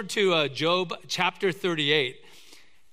[0.00, 2.24] turn to uh, Job chapter 38.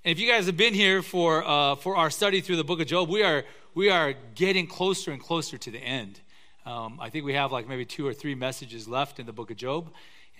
[0.03, 2.81] And if you guys have been here for, uh, for our study through the book
[2.81, 6.19] of Job, we are, we are getting closer and closer to the end.
[6.65, 9.51] Um, I think we have like maybe two or three messages left in the book
[9.51, 9.89] of Job.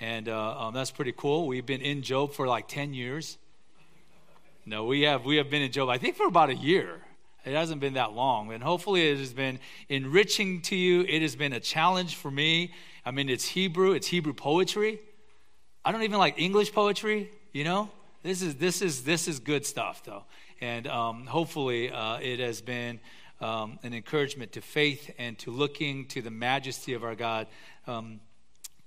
[0.01, 1.47] And uh, um, that's pretty cool.
[1.47, 3.38] We've been in Job for like 10 years.
[4.65, 6.99] No, we have, we have been in Job, I think, for about a year.
[7.46, 8.52] It hasn't been that long.
[8.52, 11.06] And hopefully, it has been enriching to you.
[11.08, 12.74] It has been a challenge for me.
[13.06, 14.99] I mean, it's Hebrew, it's Hebrew poetry.
[15.83, 17.89] I don't even like English poetry, you know?
[18.23, 20.23] This is, this is, this is good stuff, though.
[20.59, 22.99] And um, hopefully, uh, it has been
[23.39, 27.47] um, an encouragement to faith and to looking to the majesty of our God.
[27.85, 28.19] Um,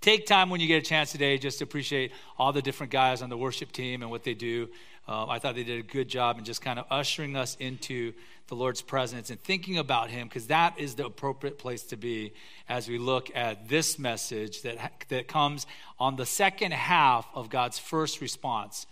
[0.00, 3.22] take time when you get a chance today just to appreciate all the different guys
[3.22, 4.68] on the worship team and what they do.
[5.08, 8.12] Uh, I thought they did a good job in just kind of ushering us into
[8.50, 12.34] the Lord's presence and thinking about Him, because that is the appropriate place to be
[12.68, 14.76] as we look at this message that,
[15.08, 15.66] that comes
[16.00, 18.86] on the second half of God's first response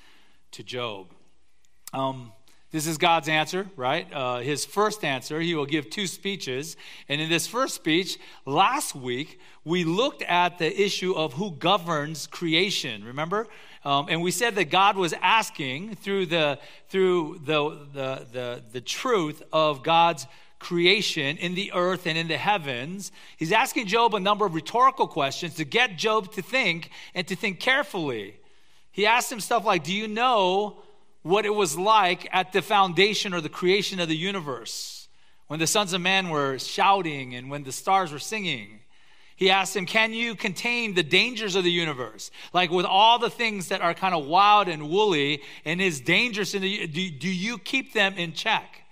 [0.52, 1.08] to Job.
[1.92, 2.32] Um,
[2.70, 4.06] this is God's answer, right?
[4.12, 6.76] Uh, his first answer, he will give two speeches.
[7.08, 12.28] And in this first speech, last week, we looked at the issue of who governs
[12.28, 13.48] creation, remember?
[13.84, 18.80] Um, and we said that God was asking through the, through the, the, the, the
[18.80, 20.26] truth of God's
[20.58, 23.12] creation in the earth and in the heavens.
[23.36, 27.36] He's asking Job a number of rhetorical questions to get Job to think and to
[27.36, 28.36] think carefully.
[28.90, 30.82] He asked him stuff like, Do you know
[31.22, 35.08] what it was like at the foundation or the creation of the universe
[35.46, 38.80] when the sons of man were shouting and when the stars were singing?
[39.38, 42.32] He asked him, Can you contain the dangers of the universe?
[42.52, 46.54] Like with all the things that are kind of wild and woolly and is dangerous,
[46.54, 48.82] in the, do, do you keep them in check?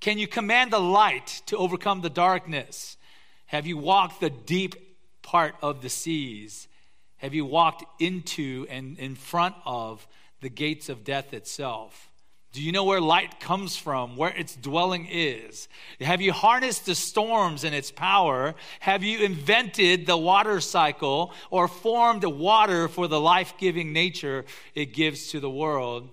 [0.00, 2.98] Can you command the light to overcome the darkness?
[3.46, 4.74] Have you walked the deep
[5.22, 6.68] part of the seas?
[7.16, 10.06] Have you walked into and in front of
[10.42, 12.10] the gates of death itself?
[12.56, 15.68] Do you know where light comes from, where its dwelling is?
[16.00, 18.54] Have you harnessed the storms and its power?
[18.80, 24.94] Have you invented the water cycle or formed water for the life giving nature it
[24.94, 26.08] gives to the world?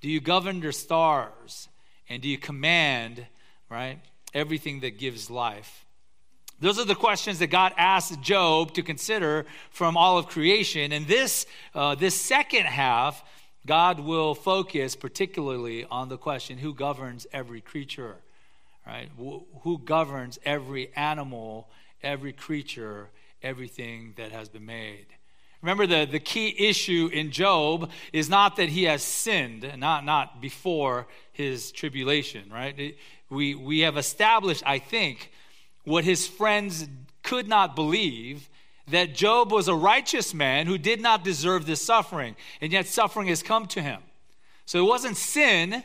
[0.00, 1.68] Do you govern the stars?
[2.08, 3.26] And do you command,
[3.68, 3.98] right,
[4.32, 5.84] everything that gives life?
[6.60, 10.92] Those are the questions that God asked Job to consider from all of creation.
[10.92, 13.24] And this, uh, this second half,
[13.66, 18.16] God will focus particularly on the question who governs every creature,
[18.86, 19.10] right?
[19.62, 21.68] Who governs every animal,
[22.02, 23.08] every creature,
[23.42, 25.06] everything that has been made.
[25.62, 30.40] Remember, the, the key issue in Job is not that he has sinned, not, not
[30.40, 32.96] before his tribulation, right?
[33.30, 35.32] We, we have established, I think,
[35.84, 36.86] what his friends
[37.22, 38.48] could not believe
[38.88, 43.28] that Job was a righteous man who did not deserve this suffering, and yet suffering
[43.28, 44.00] has come to him.
[44.64, 45.82] So it wasn't sin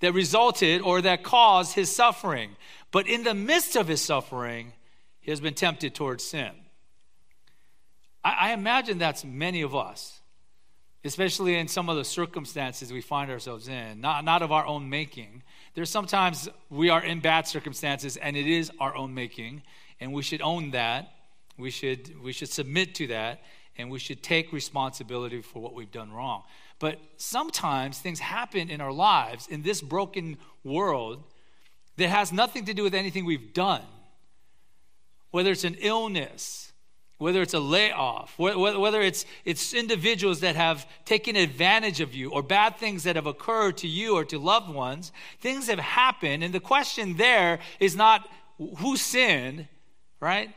[0.00, 2.56] that resulted or that caused his suffering,
[2.90, 4.72] but in the midst of his suffering,
[5.20, 6.50] he has been tempted towards sin.
[8.22, 10.20] I, I imagine that's many of us,
[11.02, 14.90] especially in some of the circumstances we find ourselves in, not, not of our own
[14.90, 15.42] making.
[15.74, 19.62] There's sometimes we are in bad circumstances and it is our own making,
[19.98, 21.10] and we should own that
[21.58, 23.42] we should, we should submit to that
[23.76, 26.42] and we should take responsibility for what we've done wrong.
[26.78, 31.24] But sometimes things happen in our lives in this broken world
[31.96, 33.82] that has nothing to do with anything we've done.
[35.30, 36.72] Whether it's an illness,
[37.18, 42.42] whether it's a layoff, whether it's, it's individuals that have taken advantage of you or
[42.42, 46.42] bad things that have occurred to you or to loved ones, things have happened.
[46.42, 48.28] And the question there is not
[48.78, 49.68] who sinned,
[50.20, 50.50] right?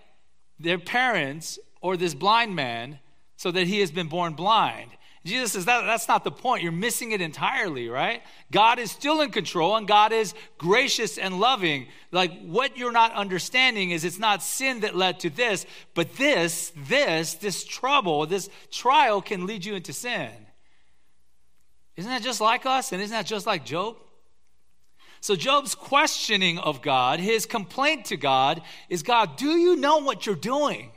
[0.59, 2.99] Their parents or this blind man
[3.35, 4.91] so that he has been born blind.
[5.27, 6.63] Jesus says that, that's not the point.
[6.63, 8.23] You're missing it entirely, right?
[8.51, 11.87] God is still in control and God is gracious and loving.
[12.11, 16.71] Like what you're not understanding is it's not sin that led to this, but this,
[16.87, 20.31] this, this trouble, this trial can lead you into sin.
[21.97, 22.91] Isn't that just like us?
[22.91, 23.97] And isn't that just like Job?
[25.19, 30.25] So, Job's questioning of God, his complaint to God, is God, do you know what
[30.25, 30.91] you're doing?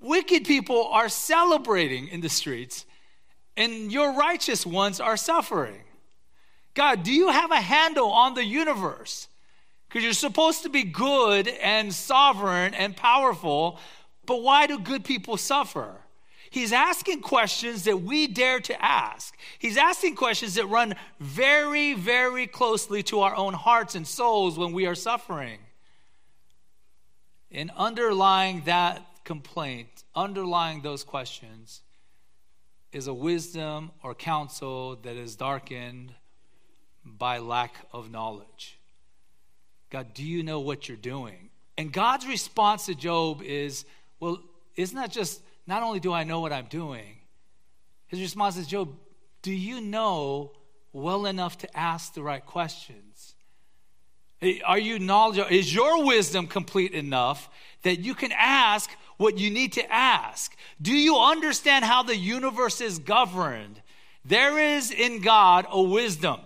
[0.00, 2.84] Wicked people are celebrating in the streets,
[3.56, 5.80] and your righteous ones are suffering.
[6.74, 9.28] God, do you have a handle on the universe?
[9.88, 13.78] Because you're supposed to be good and sovereign and powerful,
[14.26, 16.01] but why do good people suffer?
[16.52, 19.34] He's asking questions that we dare to ask.
[19.58, 24.74] He's asking questions that run very, very closely to our own hearts and souls when
[24.74, 25.60] we are suffering.
[27.50, 31.80] And underlying that complaint, underlying those questions,
[32.92, 36.12] is a wisdom or counsel that is darkened
[37.02, 38.78] by lack of knowledge.
[39.88, 41.48] God, do you know what you're doing?
[41.78, 43.86] And God's response to Job is,
[44.20, 44.38] well,
[44.76, 47.18] isn't that just, not only do I know what I'm doing,
[48.06, 48.94] his response is, Job,
[49.42, 50.52] do you know
[50.92, 53.34] well enough to ask the right questions?
[54.64, 55.50] Are you knowledgeable?
[55.50, 57.48] Is your wisdom complete enough
[57.82, 60.54] that you can ask what you need to ask?
[60.80, 63.80] Do you understand how the universe is governed?
[64.24, 66.40] There is in God a wisdom.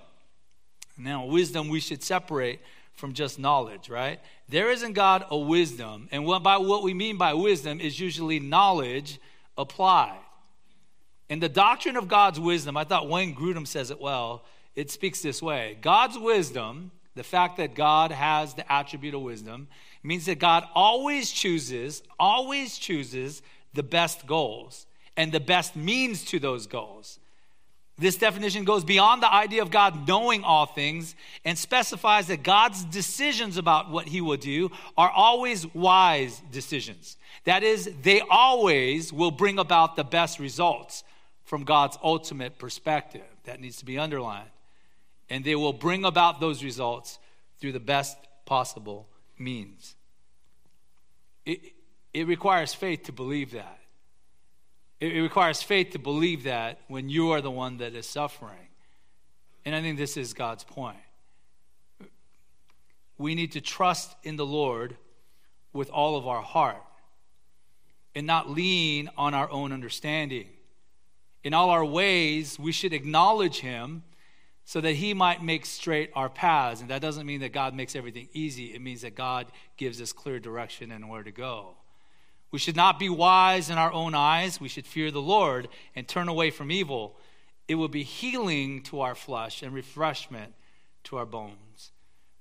[0.98, 2.60] Now, wisdom we should separate
[2.94, 4.20] from just knowledge, right?
[4.48, 7.98] There is in God a wisdom, and what, by what we mean by wisdom is
[7.98, 9.18] usually knowledge
[9.58, 10.18] applied.
[11.28, 14.44] In the doctrine of God's wisdom, I thought Wayne Grudem says it well.
[14.76, 19.66] It speaks this way God's wisdom, the fact that God has the attribute of wisdom,
[20.02, 23.42] means that God always chooses, always chooses
[23.74, 27.18] the best goals and the best means to those goals.
[27.98, 31.14] This definition goes beyond the idea of God knowing all things
[31.46, 37.16] and specifies that God's decisions about what he will do are always wise decisions.
[37.44, 41.04] That is, they always will bring about the best results
[41.44, 43.22] from God's ultimate perspective.
[43.44, 44.50] That needs to be underlined.
[45.30, 47.18] And they will bring about those results
[47.60, 49.06] through the best possible
[49.38, 49.94] means.
[51.46, 51.60] It,
[52.12, 53.78] it requires faith to believe that.
[55.00, 58.68] It, it requires faith to believe that when you are the one that is suffering.
[59.64, 60.96] And I think this is God's point.
[63.18, 64.96] We need to trust in the Lord
[65.72, 66.82] with all of our heart
[68.14, 70.48] and not lean on our own understanding.
[71.44, 74.02] In all our ways, we should acknowledge Him
[74.64, 76.80] so that He might make straight our paths.
[76.80, 79.46] And that doesn't mean that God makes everything easy, it means that God
[79.76, 81.74] gives us clear direction and where to go.
[82.56, 84.62] We should not be wise in our own eyes.
[84.62, 87.18] We should fear the Lord and turn away from evil.
[87.68, 90.54] It will be healing to our flesh and refreshment
[91.04, 91.92] to our bones.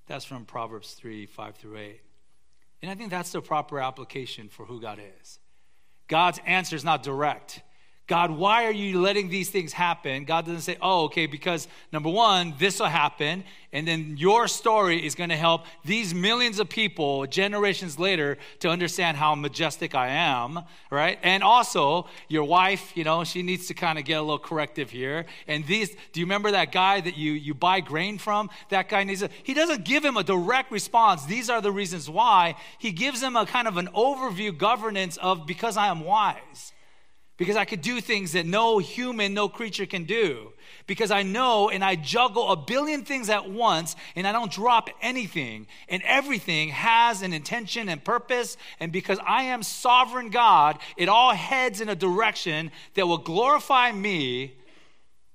[0.08, 2.02] That's from Proverbs 3 5 through 8.
[2.82, 5.38] And I think that's the proper application for who God is.
[6.08, 7.62] God's answer is not direct.
[8.08, 10.26] God, why are you letting these things happen?
[10.26, 13.44] God doesn't say, oh, okay, because number one, this will happen,
[13.74, 18.70] and then your story is going to help these millions of people generations later to
[18.70, 20.60] understand how majestic I am,
[20.92, 21.18] right?
[21.24, 24.92] And also, your wife, you know, she needs to kind of get a little corrective
[24.92, 25.26] here.
[25.48, 28.52] And these, do you remember that guy that you, you buy grain from?
[28.70, 31.26] That guy needs a, he doesn't give him a direct response.
[31.26, 32.56] These are the reasons why.
[32.78, 36.72] He gives him a kind of an overview governance of because I am wise
[37.38, 40.54] because I could do things that no human, no creature can do.
[40.88, 44.90] Because I know and I juggle a billion things at once and I don't drop
[45.02, 45.68] anything.
[45.90, 48.56] And everything has an intention and purpose.
[48.80, 53.92] And because I am sovereign God, it all heads in a direction that will glorify
[53.92, 54.56] me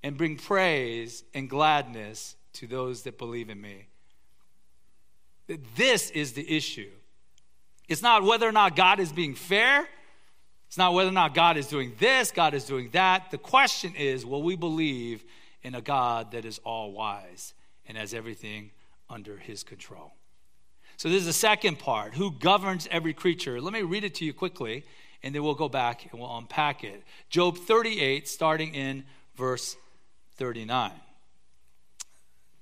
[0.02, 3.88] and bring praise and gladness to those that believe in me.
[5.76, 6.90] This is the issue.
[7.88, 9.86] It's not whether or not God is being fair.
[10.70, 13.32] It's not whether or not God is doing this, God is doing that.
[13.32, 15.24] The question is will we believe
[15.64, 17.54] in a God that is all wise
[17.88, 18.70] and has everything
[19.08, 20.12] under his control?
[20.96, 23.60] So, this is the second part who governs every creature.
[23.60, 24.84] Let me read it to you quickly,
[25.24, 27.02] and then we'll go back and we'll unpack it.
[27.30, 29.02] Job 38, starting in
[29.34, 29.76] verse
[30.36, 30.92] 39.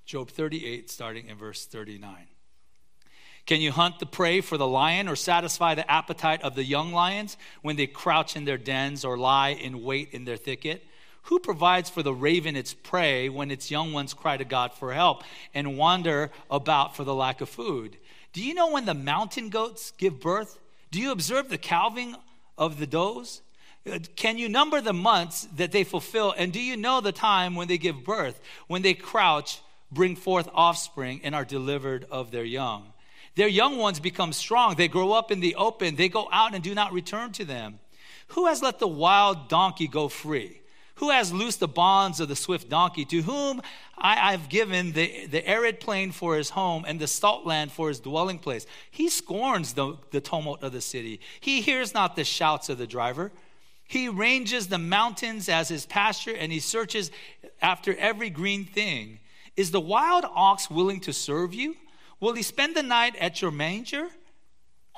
[0.06, 2.26] Job 38, starting in verse 39.
[3.49, 6.93] Can you hunt the prey for the lion or satisfy the appetite of the young
[6.93, 10.85] lions when they crouch in their dens or lie in wait in their thicket?
[11.23, 14.93] Who provides for the raven its prey when its young ones cry to God for
[14.93, 15.23] help
[15.55, 17.97] and wander about for the lack of food?
[18.35, 20.59] Do you know when the mountain goats give birth?
[20.90, 22.17] Do you observe the calving
[22.59, 23.40] of the does?
[23.90, 26.35] Uh, can you number the months that they fulfill?
[26.37, 30.50] And do you know the time when they give birth, when they crouch, bring forth
[30.52, 32.93] offspring, and are delivered of their young?
[33.38, 34.75] Their young ones become strong.
[34.75, 35.95] They grow up in the open.
[35.95, 37.78] They go out and do not return to them.
[38.30, 40.61] Who has let the wild donkey go free?
[40.97, 43.04] Who has loosed the bonds of the swift donkey?
[43.04, 43.62] To whom
[43.97, 47.87] I, have given the, the arid plain for his home and the salt land for
[47.87, 48.66] his dwelling place.
[48.90, 51.21] He scorns the, the tumult of the city.
[51.38, 53.30] He hears not the shouts of the driver.
[53.87, 57.12] He ranges the mountains as his pasture and he searches
[57.62, 59.21] after every green thing.
[59.57, 61.76] Is the wild ox willing to serve you?
[62.20, 64.08] Will he spend the night at your manger?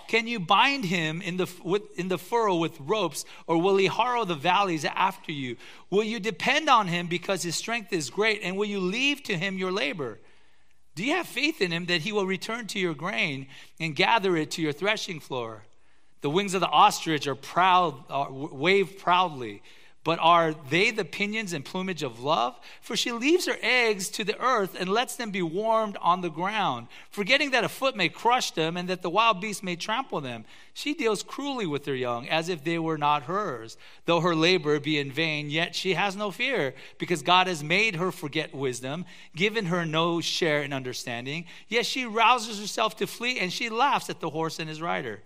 [0.08, 3.86] Can you bind him in the, with, in the furrow with ropes, or will he
[3.86, 5.56] harrow the valleys after you?
[5.88, 9.36] Will you depend on him because his strength is great, and will you leave to
[9.36, 10.18] him your labor?
[10.96, 13.46] Do you have faith in him that he will return to your grain
[13.78, 15.62] and gather it to your threshing floor?
[16.22, 19.62] The wings of the ostrich are proud, are, wave proudly,
[20.02, 22.58] But are they the pinions and plumage of love?
[22.80, 26.30] For she leaves her eggs to the earth and lets them be warmed on the
[26.30, 30.22] ground, forgetting that a foot may crush them and that the wild beast may trample
[30.22, 30.46] them.
[30.72, 33.76] She deals cruelly with her young, as if they were not hers.
[34.06, 37.96] Though her labor be in vain, yet she has no fear, because God has made
[37.96, 39.04] her forget wisdom,
[39.36, 41.44] given her no share in understanding.
[41.68, 45.20] Yet she rouses herself to flee, and she laughs at the horse and his rider.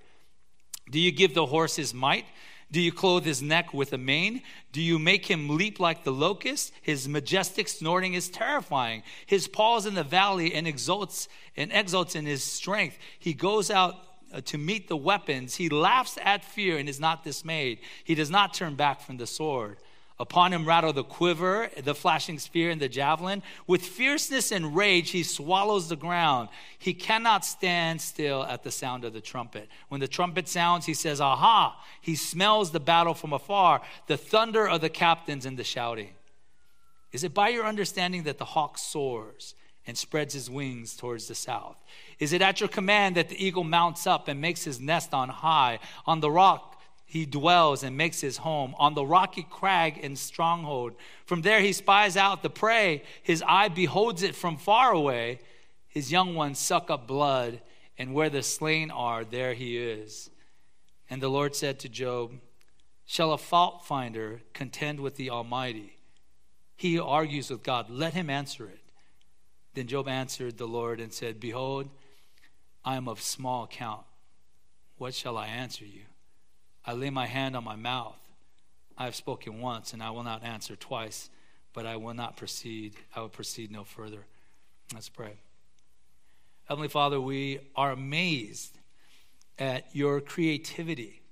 [0.90, 2.26] Do you give the horse his might?
[2.70, 4.42] Do you clothe his neck with a mane?
[4.72, 6.72] Do you make him leap like the locust?
[6.82, 9.02] His majestic snorting is terrifying.
[9.26, 12.98] His paws in the valley and exults and exalts in his strength.
[13.18, 13.94] He goes out
[14.32, 15.54] uh, to meet the weapons.
[15.54, 17.78] He laughs at fear and is not dismayed.
[18.02, 19.78] He does not turn back from the sword.
[20.20, 23.42] Upon him rattle the quiver, the flashing spear, and the javelin.
[23.66, 26.50] With fierceness and rage, he swallows the ground.
[26.78, 29.68] He cannot stand still at the sound of the trumpet.
[29.88, 31.76] When the trumpet sounds, he says, Aha!
[32.00, 36.10] He smells the battle from afar, the thunder of the captains and the shouting.
[37.10, 41.34] Is it by your understanding that the hawk soars and spreads his wings towards the
[41.34, 41.82] south?
[42.20, 45.28] Is it at your command that the eagle mounts up and makes his nest on
[45.28, 46.73] high, on the rock?
[47.14, 50.96] He dwells and makes his home on the rocky crag and stronghold.
[51.26, 53.04] From there he spies out the prey.
[53.22, 55.38] His eye beholds it from far away.
[55.86, 57.60] His young ones suck up blood,
[57.96, 60.28] and where the slain are, there he is.
[61.08, 62.32] And the Lord said to Job,
[63.06, 65.98] Shall a fault finder contend with the Almighty?
[66.74, 68.80] He argues with God, let him answer it.
[69.74, 71.88] Then Job answered the Lord and said, Behold,
[72.84, 74.02] I am of small account.
[74.98, 76.02] What shall I answer you?
[76.86, 78.18] I lay my hand on my mouth.
[78.96, 81.30] I have spoken once, and I will not answer twice,
[81.72, 82.94] but I will not proceed.
[83.14, 84.26] I will proceed no further.
[84.92, 85.34] Let's pray.
[86.64, 88.78] Heavenly Father, we are amazed
[89.58, 91.22] at your creativity,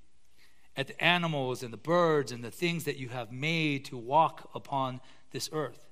[0.77, 4.51] at the animals and the birds and the things that you have made to walk
[4.55, 5.87] upon this earth.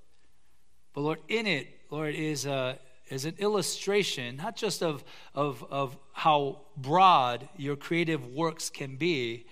[0.92, 2.78] But Lord, in it, Lord, is a
[3.10, 9.46] is an illustration, not just of, of, of how broad your creative works can be,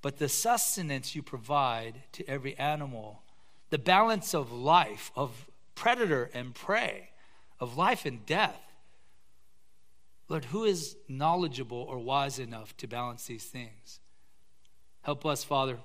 [0.00, 3.22] but the sustenance you provide to every animal,
[3.70, 7.10] the balance of life, of predator and prey,
[7.60, 8.60] of life and death.
[10.28, 14.00] Lord, who is knowledgeable or wise enough to balance these things?
[15.02, 15.78] Help us, Father,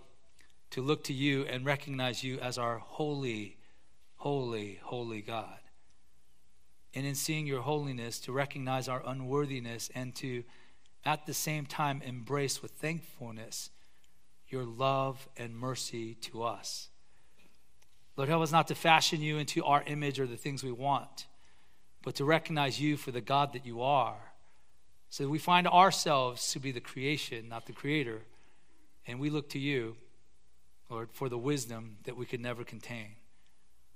[0.72, 3.58] to look to you and recognize you as our holy,
[4.16, 5.60] holy, holy God
[6.94, 10.44] and in seeing your holiness to recognize our unworthiness and to
[11.06, 13.70] at the same time embrace with thankfulness
[14.48, 16.90] your love and mercy to us.
[18.18, 21.28] Lord, help us not to fashion you into our image or the things we want,
[22.04, 24.18] but to recognize you for the God that you are,
[25.10, 28.22] so that we find ourselves to be the creation, not the creator,
[29.08, 29.96] and we look to you,
[30.90, 33.16] Lord, for the wisdom that we could never contain.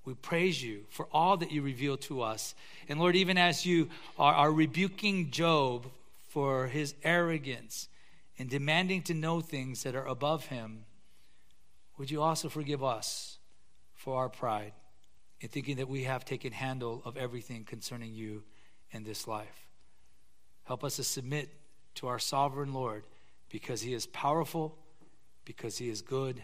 [0.05, 2.55] We praise you for all that you reveal to us.
[2.89, 5.85] And Lord, even as you are, are rebuking Job
[6.27, 7.87] for his arrogance
[8.37, 10.85] and demanding to know things that are above him,
[11.97, 13.37] would you also forgive us
[13.93, 14.73] for our pride
[15.39, 18.43] in thinking that we have taken handle of everything concerning you
[18.91, 19.67] in this life?
[20.65, 21.49] Help us to submit
[21.95, 23.05] to our sovereign Lord
[23.49, 24.75] because he is powerful,
[25.45, 26.43] because he is good,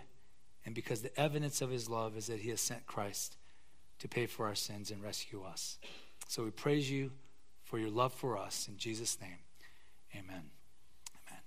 [0.65, 3.35] and because the evidence of his love is that he has sent Christ
[3.99, 5.77] to pay for our sins and rescue us.
[6.27, 7.11] So we praise you
[7.63, 8.67] for your love for us.
[8.67, 9.37] In Jesus' name,
[10.15, 10.43] amen.
[11.27, 11.41] Amen.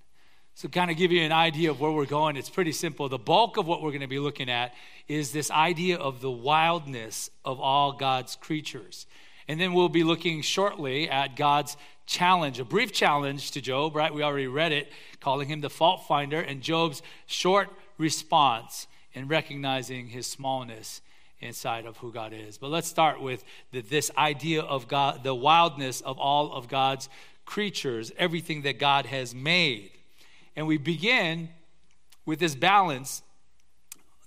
[0.55, 3.09] So, kind of give you an idea of where we're going, it's pretty simple.
[3.09, 4.75] The bulk of what we're going to be looking at
[5.09, 9.07] is this idea of the wildness of all God's creatures.
[9.49, 14.13] And then we'll be looking shortly at God's challenge, a brief challenge to Job, right?
[14.13, 17.69] We already read it, calling him the fault finder, and Job's short
[17.99, 21.01] response in recognizing his smallness
[21.43, 22.59] inside of who God is.
[22.59, 27.09] But let's start with the, this idea of God, the wildness of all of God's
[27.45, 29.91] creatures, everything that God has made.
[30.57, 31.49] And we begin
[32.25, 33.23] with this balance,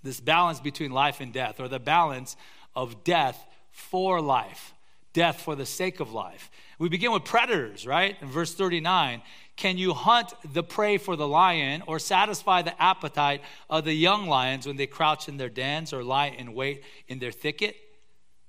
[0.04, 2.36] this balance between life and death, or the balance
[2.76, 4.74] of death for life,
[5.14, 6.50] death for the sake of life.
[6.78, 8.18] We begin with predators, right?
[8.22, 9.22] In verse 39,
[9.56, 14.28] can you hunt the prey for the lion or satisfy the appetite of the young
[14.28, 17.76] lions when they crouch in their dens or lie in wait in their thicket?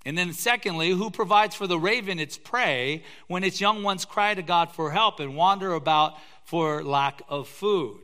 [0.04, 4.34] And then, secondly, who provides for the raven its prey when its young ones cry
[4.34, 8.00] to God for help and wander about for lack of food?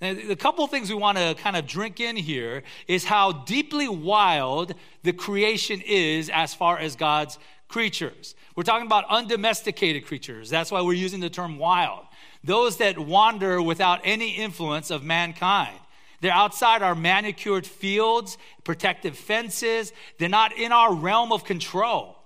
[0.00, 3.88] Now, the couple things we want to kind of drink in here is how deeply
[3.88, 8.34] wild the creation is as far as God's creatures.
[8.56, 10.50] We're talking about undomesticated creatures.
[10.50, 12.03] That's why we're using the term wild
[12.44, 15.76] those that wander without any influence of mankind.
[16.20, 19.92] They're outside our manicured fields, protective fences.
[20.18, 22.16] They're not in our realm of control.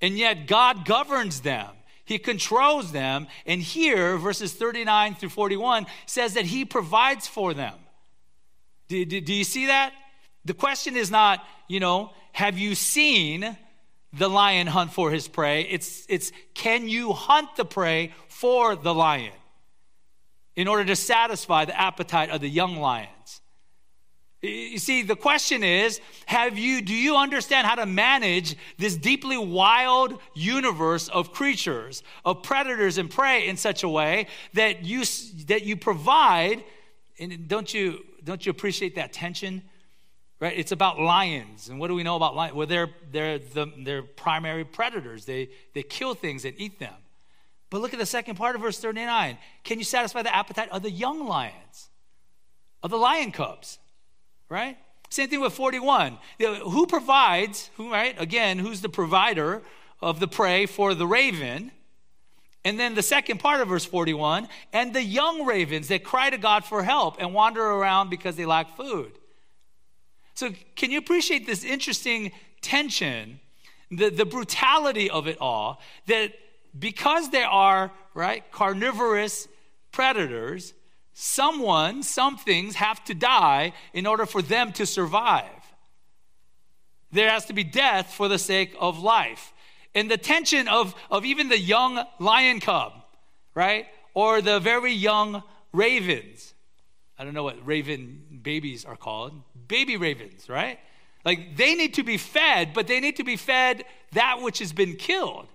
[0.00, 1.68] And yet God governs them.
[2.04, 3.26] He controls them.
[3.46, 7.74] And here, verses 39 through 41 says that He provides for them.
[8.88, 9.94] Do, do, do, you see that?
[10.44, 13.56] The question is not, you know, have you seen
[14.12, 15.62] the lion hunt for his prey?
[15.62, 19.32] It's, it's can you hunt the prey for the lion
[20.56, 23.40] in order to satisfy the appetite of the young lions?
[24.42, 29.38] You see, the question is, have you, do you understand how to manage this deeply
[29.38, 35.04] wild universe of creatures, of predators and prey in such a way that you,
[35.46, 36.62] that you provide,
[37.18, 39.62] and don't you, don't you appreciate that tension?
[40.40, 40.58] Right?
[40.58, 41.70] It's about lions.
[41.70, 42.54] And what do we know about lions?
[42.54, 45.24] Well, they're, they're, the, they're primary predators.
[45.24, 46.92] They, they kill things and eat them.
[47.70, 49.38] But look at the second part of verse 39.
[49.64, 51.90] Can you satisfy the appetite of the young lions,
[52.82, 53.78] of the lion cubs?
[54.48, 54.76] right?
[55.10, 56.18] Same thing with 41.
[56.38, 58.14] Who provides, who, right?
[58.20, 59.62] Again, who's the provider
[60.00, 61.72] of the prey for the raven?
[62.64, 66.38] And then the second part of verse 41 and the young ravens that cry to
[66.38, 69.12] God for help and wander around because they lack food.
[70.34, 73.38] So, can you appreciate this interesting tension,
[73.90, 75.80] the, the brutality of it all?
[76.06, 76.32] That
[76.78, 79.48] because there are, right, carnivorous
[79.92, 80.74] predators,
[81.12, 85.48] someone, some things have to die in order for them to survive.
[87.12, 89.52] There has to be death for the sake of life.
[89.94, 92.92] And the tension of, of even the young lion cub,
[93.54, 93.86] right?
[94.12, 96.54] Or the very young ravens.
[97.16, 99.40] I don't know what raven babies are called.
[99.68, 100.80] Baby ravens, right?
[101.24, 104.72] Like they need to be fed, but they need to be fed that which has
[104.72, 105.46] been killed.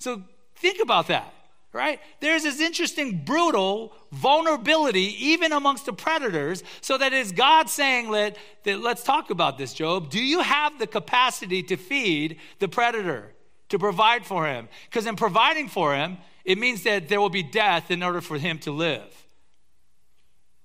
[0.00, 0.22] So
[0.56, 1.32] think about that
[1.72, 2.00] right?
[2.20, 8.36] There's this interesting, brutal vulnerability even amongst the predators, so that is God saying that,
[8.64, 10.10] that let's talk about this, Job.
[10.10, 13.32] Do you have the capacity to feed the predator,
[13.68, 14.68] to provide for him?
[14.86, 18.36] Because in providing for him, it means that there will be death in order for
[18.36, 19.26] him to live.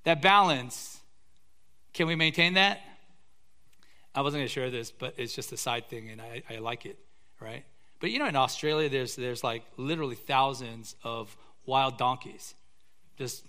[0.05, 0.99] That balance,
[1.93, 2.79] can we maintain that?
[4.15, 6.57] I wasn't going to share this, but it's just a side thing, and I, I
[6.57, 6.97] like it,
[7.39, 7.65] right?
[7.99, 12.55] But you know, in Australia, there's, there's like literally thousands of wild donkeys.
[13.17, 13.45] Just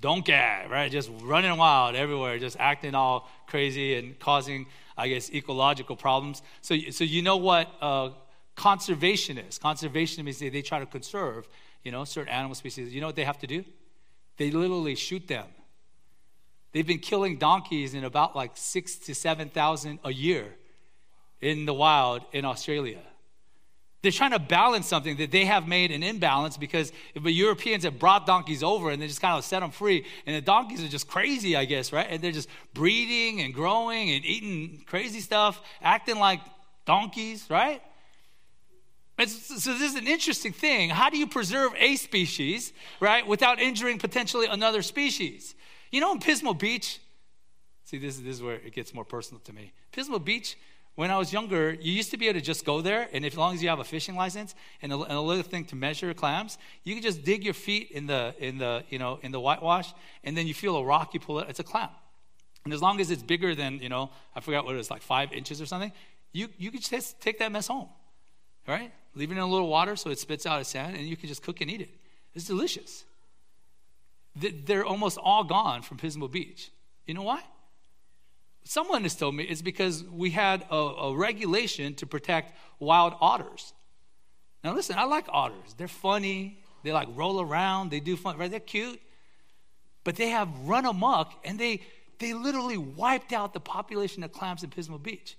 [0.00, 0.90] donkey, right?
[0.90, 6.42] Just running wild everywhere, just acting all crazy and causing, I guess, ecological problems.
[6.60, 8.10] So, so you know what uh,
[8.54, 9.58] conservation is?
[9.58, 11.48] Conservation means they, they try to conserve,
[11.82, 12.92] you know, certain animal species.
[12.92, 13.64] You know what they have to do?
[14.36, 15.46] They literally shoot them.
[16.72, 20.54] They've been killing donkeys in about like six to 7,000 a year
[21.40, 23.00] in the wild in Australia.
[24.00, 27.98] They're trying to balance something that they have made an imbalance because the Europeans have
[27.98, 30.06] brought donkeys over and they just kind of set them free.
[30.24, 32.06] And the donkeys are just crazy, I guess, right?
[32.08, 36.40] And they're just breeding and growing and eating crazy stuff, acting like
[36.86, 37.82] donkeys, right?
[39.26, 40.90] So this is an interesting thing.
[40.90, 45.56] How do you preserve a species, right, without injuring potentially another species?
[45.90, 47.00] You know, in Pismo Beach,
[47.84, 49.72] see, this, this is where it gets more personal to me.
[49.92, 50.56] Pismo Beach,
[50.98, 53.34] when I was younger, you used to be able to just go there, and if,
[53.34, 55.76] as long as you have a fishing license and a, and a, little thing to
[55.76, 59.30] measure clams, you can just dig your feet in the in the you know in
[59.30, 61.90] the whitewash, and then you feel a rock, you pull it, it's a clam.
[62.64, 65.02] And as long as it's bigger than you know, I forgot what it was, like
[65.02, 65.92] five inches or something,
[66.32, 67.90] you you can just take that mess home,
[68.66, 68.90] right?
[69.14, 71.28] Leave it in a little water so it spits out a sand, and you can
[71.28, 71.90] just cook and eat it.
[72.34, 73.04] It's delicious.
[74.34, 76.72] They're almost all gone from Pismo Beach.
[77.06, 77.44] You know why?
[78.68, 83.72] Someone has told me it's because we had a, a regulation to protect wild otters.
[84.62, 85.72] Now, listen, I like otters.
[85.78, 86.60] They're funny.
[86.84, 87.90] They like roll around.
[87.90, 88.50] They do fun, right?
[88.50, 89.00] They're cute.
[90.04, 91.80] But they have run amok and they,
[92.18, 95.38] they literally wiped out the population of clams in Pismo Beach.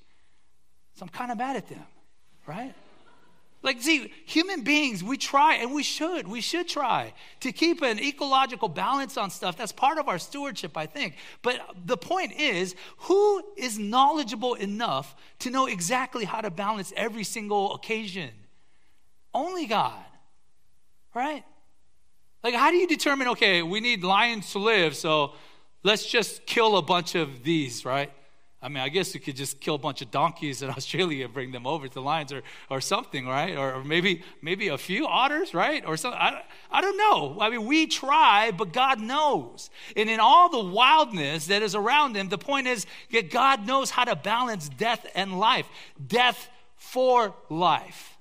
[0.96, 1.86] So I'm kind of mad at them,
[2.48, 2.74] right?
[3.70, 8.00] Like, see, human beings, we try, and we should, we should try to keep an
[8.00, 9.58] ecological balance on stuff.
[9.58, 11.18] That's part of our stewardship, I think.
[11.44, 17.24] But the point is, who is knowledgeable enough to know exactly how to balance every
[17.24, 18.32] single occasion?
[19.36, 20.04] Only God,
[21.14, 21.44] right?
[22.44, 25.36] Like, how do you determine, okay, we need lions to live, so
[25.84, 28.12] let's just kill a bunch of these, right?
[28.62, 31.34] I mean, I guess you could just kill a bunch of donkeys in Australia and
[31.34, 33.56] bring them over to the lions or, or something, right?
[33.56, 35.86] Or, or maybe maybe a few otters, right?
[35.86, 36.20] Or something.
[36.20, 37.38] I, I don't know.
[37.40, 39.70] I mean, we try, but God knows.
[39.96, 43.90] And in all the wildness that is around him, the point is that God knows
[43.90, 45.68] how to balance death and life,
[46.06, 48.18] death for life.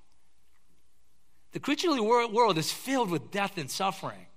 [1.53, 4.28] The creaturely world is filled with death and suffering.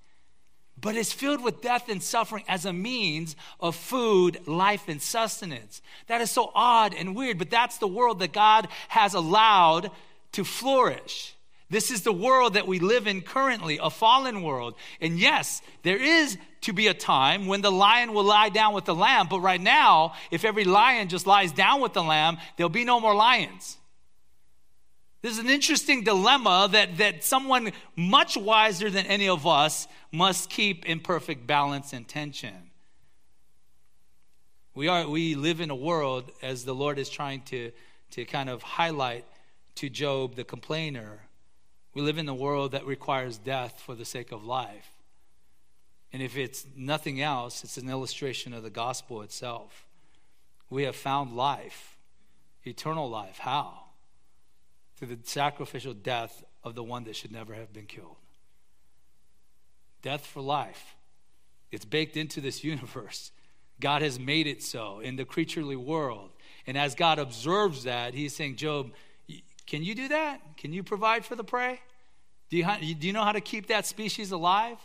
[0.81, 5.81] But it's filled with death and suffering as a means of food, life, and sustenance.
[6.07, 9.91] That is so odd and weird, but that's the world that God has allowed
[10.33, 11.35] to flourish.
[11.69, 14.75] This is the world that we live in currently, a fallen world.
[14.99, 18.85] And yes, there is to be a time when the lion will lie down with
[18.85, 22.69] the lamb, but right now, if every lion just lies down with the lamb, there'll
[22.69, 23.77] be no more lions.
[25.21, 30.49] This is an interesting dilemma that, that someone much wiser than any of us must
[30.49, 32.71] keep in perfect balance and tension.
[34.73, 37.71] We, are, we live in a world, as the Lord is trying to,
[38.11, 39.25] to kind of highlight
[39.75, 41.19] to Job, the complainer,
[41.93, 44.89] we live in a world that requires death for the sake of life.
[46.13, 49.85] And if it's nothing else, it's an illustration of the gospel itself.
[50.69, 51.97] We have found life,
[52.65, 53.39] eternal life.
[53.39, 53.90] How?
[55.01, 58.17] The sacrificial death of the one that should never have been killed
[60.01, 60.95] death for life.
[61.71, 63.31] It's baked into this universe.
[63.79, 66.29] God has made it so in the creaturely world.
[66.67, 68.91] And as God observes that, he's saying, Job,
[69.65, 70.39] can you do that?
[70.57, 71.79] Can you provide for the prey?
[72.49, 74.77] Do you, do you know how to keep that species alive?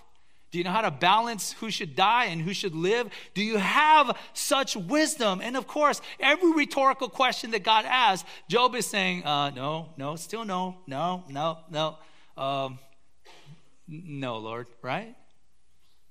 [0.51, 3.11] Do you know how to balance who should die and who should live?
[3.35, 5.41] Do you have such wisdom?
[5.43, 10.17] And of course, every rhetorical question that God asks, Job is saying, uh, no, no,
[10.17, 11.97] still no, no, no, no.
[12.37, 12.79] Um,
[13.89, 15.15] no, Lord, right?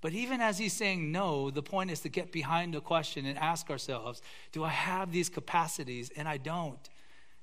[0.01, 3.39] But even as he's saying no, the point is to get behind the question and
[3.39, 4.21] ask ourselves
[4.51, 6.11] do I have these capacities?
[6.15, 6.89] And I don't.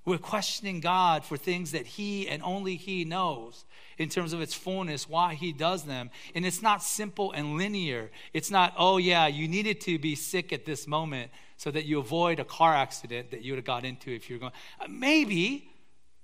[0.04, 3.64] We're questioning God for things that He and only He knows
[3.98, 6.10] in terms of its fullness, why He does them.
[6.34, 8.10] And it's not simple and linear.
[8.32, 12.00] It's not, oh, yeah, you needed to be sick at this moment so that you
[12.00, 14.52] avoid a car accident that you would have got into if you're going.
[14.80, 15.70] Uh, maybe,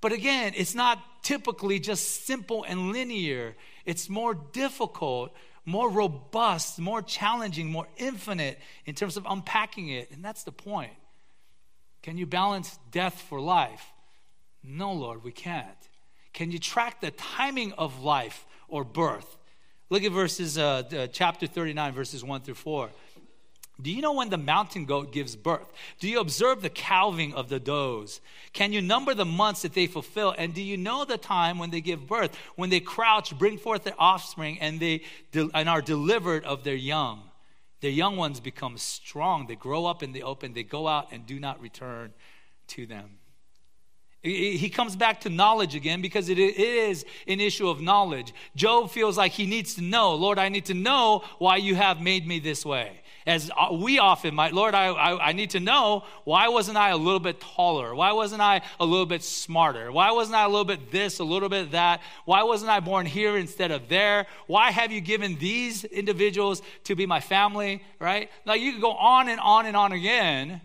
[0.00, 3.54] but again, it's not typically just simple and linear.
[3.84, 5.32] It's more difficult,
[5.64, 10.10] more robust, more challenging, more infinite in terms of unpacking it.
[10.10, 10.92] And that's the point.
[12.02, 13.84] Can you balance death for life?
[14.62, 15.66] No, Lord, we can't.
[16.32, 19.38] Can you track the timing of life or birth?
[19.90, 22.90] Look at verses, uh, uh, chapter 39, verses 1 through 4.
[23.80, 25.72] Do you know when the mountain goat gives birth?
[26.00, 28.20] Do you observe the calving of the does?
[28.52, 30.34] Can you number the months that they fulfill?
[30.36, 32.36] And do you know the time when they give birth?
[32.56, 37.22] When they crouch, bring forth their offspring, and they and are delivered of their young.
[37.80, 39.46] Their young ones become strong.
[39.46, 40.52] They grow up in the open.
[40.52, 42.12] They go out and do not return
[42.68, 43.18] to them.
[44.20, 48.34] He comes back to knowledge again because it is an issue of knowledge.
[48.56, 52.00] Job feels like he needs to know, Lord, I need to know why you have
[52.00, 55.60] made me this way as uh, we often might, Lord, I, I, I, need to
[55.60, 57.94] know why wasn't I a little bit taller?
[57.94, 59.92] Why wasn't I a little bit smarter?
[59.92, 62.00] Why wasn't I a little bit this, a little bit that?
[62.24, 64.26] Why wasn't I born here instead of there?
[64.46, 68.30] Why have you given these individuals to be my family, right?
[68.46, 70.60] Now you could go on and on and on again.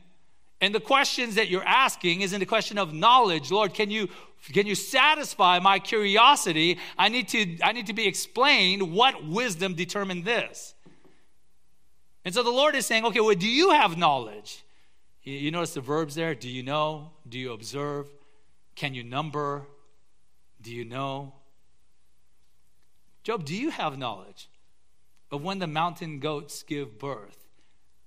[0.61, 3.51] And the questions that you're asking isn't a question of knowledge.
[3.51, 4.07] Lord, can you
[4.53, 6.79] can you satisfy my curiosity?
[6.97, 10.72] I need to I need to be explained what wisdom determined this.
[12.25, 14.63] And so the Lord is saying, okay, well, do you have knowledge?
[15.23, 16.35] You, notice the verbs there?
[16.35, 17.11] Do you know?
[17.27, 18.07] Do you observe?
[18.75, 19.67] Can you number?
[20.61, 21.33] Do you know?
[23.23, 24.49] Job, do you have knowledge
[25.31, 27.37] of when the mountain goats give birth?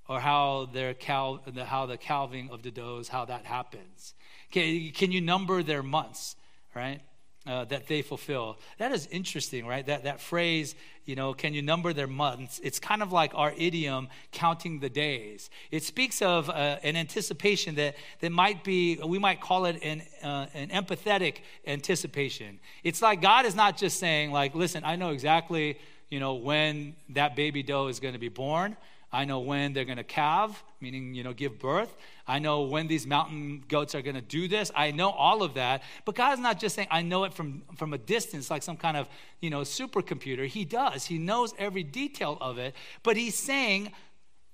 [0.09, 4.15] Or how, their cal- how the calving of the does, how that happens?
[4.53, 6.37] Can, can you number their months,
[6.75, 7.01] right?
[7.47, 8.59] Uh, that they fulfill.
[8.79, 9.87] That is interesting, right?
[9.87, 12.61] That, that phrase, you know, can you number their months?
[12.63, 15.51] It's kind of like our idiom, counting the days.
[15.71, 20.03] It speaks of uh, an anticipation that, that might be, we might call it an,
[20.23, 22.59] uh, an empathetic anticipation.
[22.83, 25.79] It's like God is not just saying, like, listen, I know exactly,
[26.11, 28.77] you know, when that baby doe is going to be born.
[29.13, 31.97] I know when they're going to calve, meaning, you know, give birth.
[32.29, 34.73] I know when these mountain goats are going to do this.
[34.75, 35.83] I know all of that.
[36.05, 38.97] But God's not just saying, I know it from, from a distance, like some kind
[38.97, 39.09] of,
[39.41, 40.47] you know, supercomputer.
[40.47, 41.07] He does.
[41.07, 42.75] He knows every detail of it.
[43.05, 43.93] But He's saying,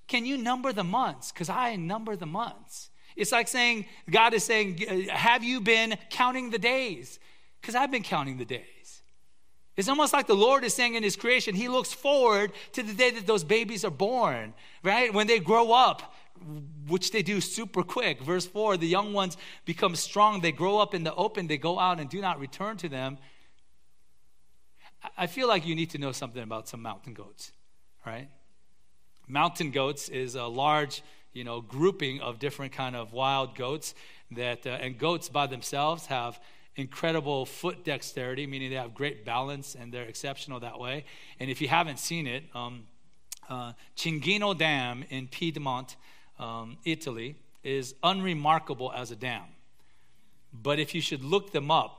[0.06, 1.32] Can you number the months?
[1.32, 2.90] Because I number the months.
[3.16, 7.18] It's like saying, God is saying, uh, Have you been counting the days?
[7.61, 9.02] Because I've been counting the days.
[9.78, 12.92] It's almost like the Lord is saying in His creation, He looks forward to the
[12.92, 15.12] day that those babies are born, right?
[15.12, 16.14] When they grow up,
[16.87, 18.20] which they do super quick.
[18.22, 21.78] Verse 4 the young ones become strong, they grow up in the open, they go
[21.78, 23.18] out and do not return to them.
[25.16, 27.52] I feel like you need to know something about some mountain goats,
[28.07, 28.28] right?
[29.26, 31.02] Mountain goats is a large,
[31.33, 33.94] you know, grouping of different kind of wild goats
[34.33, 36.40] that, uh, and goats by themselves have
[36.76, 41.05] incredible foot dexterity, meaning they have great balance and they're exceptional that way.
[41.38, 42.85] And if you haven't seen it, um,
[43.48, 43.72] uh,
[44.57, 45.96] Dam in Piedmont,
[46.42, 49.44] um, Italy, is unremarkable as a dam.
[50.52, 51.98] But if you should look them up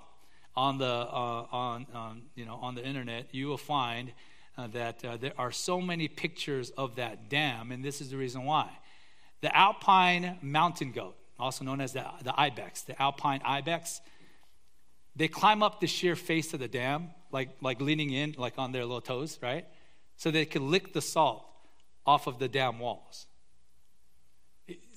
[0.55, 4.11] on the uh, on, you know on the internet, you will find
[4.57, 8.17] uh, that uh, there are so many pictures of that dam, and this is the
[8.17, 8.69] reason why.
[9.41, 13.99] The alpine mountain goat, also known as the, the ibex, the alpine ibex,
[15.15, 18.71] they climb up the sheer face of the dam, like, like leaning in, like on
[18.71, 19.65] their little toes, right?
[20.17, 21.45] So they can lick the salt
[22.05, 23.27] off of the dam walls.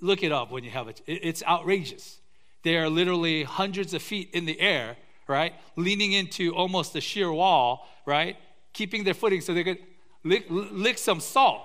[0.01, 1.01] Look it up when you have it.
[1.07, 2.19] It's outrageous.
[2.63, 4.97] They are literally hundreds of feet in the air,
[5.29, 5.55] right?
[5.77, 8.37] Leaning into almost the sheer wall, right?
[8.73, 9.79] Keeping their footing so they could
[10.25, 11.63] lick, lick some salt.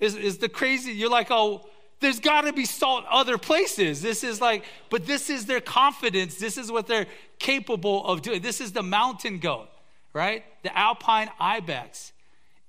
[0.00, 1.66] Is, is the crazy, you're like, oh,
[2.00, 4.02] there's got to be salt other places.
[4.02, 6.36] This is like, but this is their confidence.
[6.36, 7.06] This is what they're
[7.38, 8.40] capable of doing.
[8.40, 9.68] This is the mountain goat,
[10.12, 10.44] right?
[10.62, 12.12] The alpine ibex.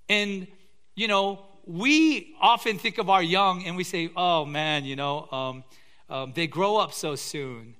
[0.08, 0.48] And,
[0.96, 5.28] you know, we often think of our young and we say, oh man, you know,
[5.32, 5.64] um,
[6.10, 7.76] um, they grow up so soon.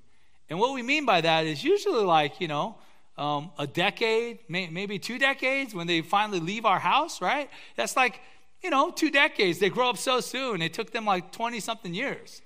[0.48, 2.76] And what we mean by that is usually like, you know,
[3.18, 7.50] um, a decade, may, maybe two decades when they finally leave our house, right?
[7.74, 8.20] That's like,
[8.62, 9.58] you know, two decades.
[9.58, 10.62] They grow up so soon.
[10.62, 12.42] It took them like 20 something years.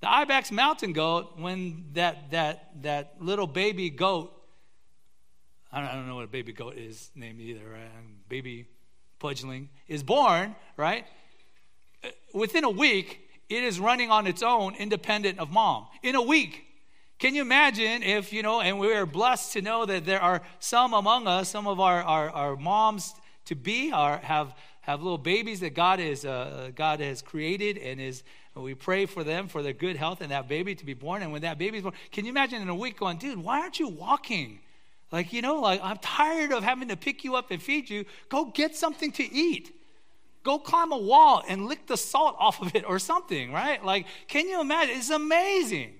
[0.00, 4.32] The Ibex mountain goat, when that, that, that little baby goat,
[5.72, 8.28] I don't, I don't know what a baby goat is named either, right?
[8.28, 8.66] Baby
[9.24, 11.06] fledgling, is born, right?
[12.34, 15.86] Within a week, it is running on its own, independent of mom.
[16.02, 16.62] In a week.
[17.18, 20.42] Can you imagine if, you know, and we are blessed to know that there are
[20.58, 23.14] some among us, some of our, our, our moms
[23.46, 28.24] to be, have, have little babies that God, is, uh, God has created and is,
[28.54, 31.22] we pray for them for their good health and that baby to be born.
[31.22, 33.80] And when that baby's born, can you imagine in a week going, dude, why aren't
[33.80, 34.60] you walking?
[35.12, 38.04] Like, you know, like, I'm tired of having to pick you up and feed you.
[38.28, 39.72] Go get something to eat.
[40.42, 43.82] Go climb a wall and lick the salt off of it or something, right?
[43.84, 44.96] Like, can you imagine?
[44.96, 45.92] It's amazing.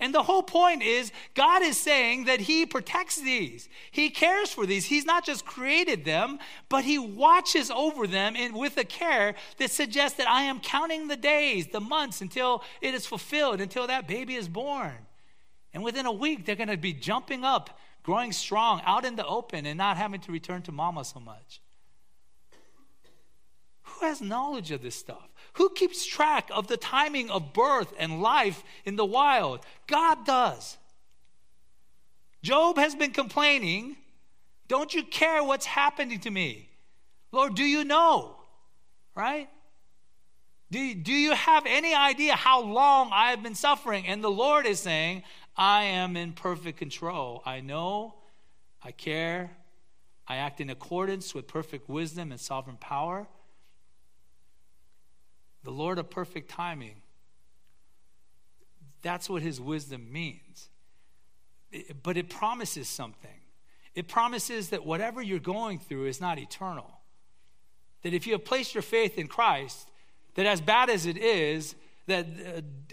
[0.00, 3.68] And the whole point is, God is saying that He protects these.
[3.90, 4.84] He cares for these.
[4.84, 9.70] He's not just created them, but He watches over them and with a care that
[9.70, 14.06] suggests that I am counting the days, the months until it is fulfilled, until that
[14.06, 14.94] baby is born.
[15.72, 19.26] And within a week, they're going to be jumping up growing strong out in the
[19.26, 21.60] open and not having to return to mama so much.
[23.82, 25.32] Who has knowledge of this stuff?
[25.54, 29.60] Who keeps track of the timing of birth and life in the wild?
[29.86, 30.76] God does.
[32.42, 33.96] Job has been complaining,
[34.68, 36.68] Don't you care what's happening to me?
[37.32, 38.36] Lord, do you know?
[39.14, 39.48] Right?
[40.70, 44.06] Do, do you have any idea how long I have been suffering?
[44.06, 45.22] And the Lord is saying,
[45.56, 47.42] I am in perfect control.
[47.46, 48.14] I know,
[48.82, 49.50] I care,
[50.26, 53.26] I act in accordance with perfect wisdom and sovereign power.
[55.62, 56.96] The Lord of perfect timing.
[59.02, 60.70] That's what his wisdom means.
[62.02, 63.40] but it promises something.
[63.94, 66.90] It promises that whatever you're going through is not eternal.
[68.02, 69.90] That if you have placed your faith in Christ,
[70.34, 71.74] that as bad as it is,
[72.06, 72.26] that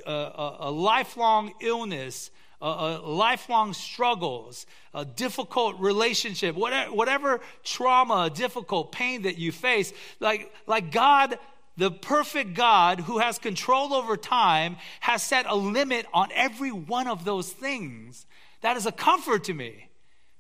[0.06, 8.30] uh, uh, a, a lifelong illness, uh, lifelong struggles, a difficult relationship, whatever, whatever trauma,
[8.30, 11.40] difficult pain that you face, like, like God,
[11.78, 17.08] the perfect God who has control over time, has set a limit on every one
[17.08, 18.26] of those things.
[18.62, 19.90] That is a comfort to me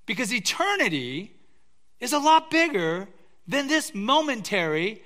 [0.06, 1.34] because eternity
[2.00, 3.08] is a lot bigger
[3.48, 5.02] than this momentary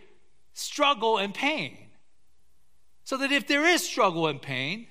[0.54, 1.78] struggle and pain.
[3.04, 4.88] So that if there is struggle and pain,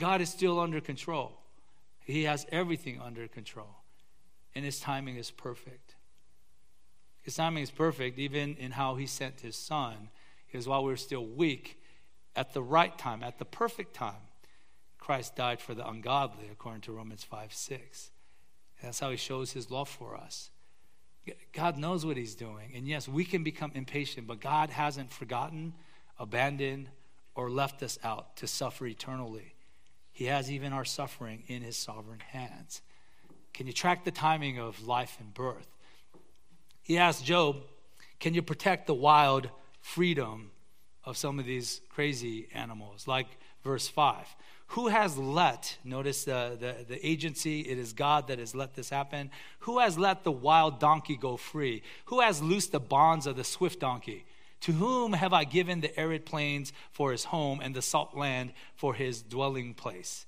[0.00, 1.38] God is still under control.
[2.04, 3.76] He has everything under control.
[4.54, 5.94] And his timing is perfect.
[7.22, 10.08] His timing is perfect even in how he sent his son.
[10.46, 11.80] Because while we are still weak,
[12.34, 14.22] at the right time, at the perfect time,
[14.98, 18.10] Christ died for the ungodly, according to Romans 5 6.
[18.82, 20.50] that's how he shows his love for us.
[21.52, 22.72] God knows what he's doing.
[22.74, 25.74] And yes, we can become impatient, but God hasn't forgotten,
[26.18, 26.88] abandoned,
[27.34, 29.54] or left us out to suffer eternally.
[30.20, 32.82] He has even our suffering in his sovereign hands.
[33.54, 35.66] Can you track the timing of life and birth?
[36.82, 37.62] He asked Job,
[38.18, 39.48] Can you protect the wild
[39.80, 40.50] freedom
[41.04, 43.08] of some of these crazy animals?
[43.08, 43.28] Like
[43.64, 44.36] verse 5.
[44.66, 48.90] Who has let, notice the, the, the, agency, it is God that has let this
[48.90, 49.30] happen.
[49.60, 51.82] Who has let the wild donkey go free?
[52.04, 54.26] Who has loosed the bonds of the swift donkey?
[54.62, 58.52] To whom have I given the arid plains for his home and the salt land
[58.74, 60.26] for his dwelling place?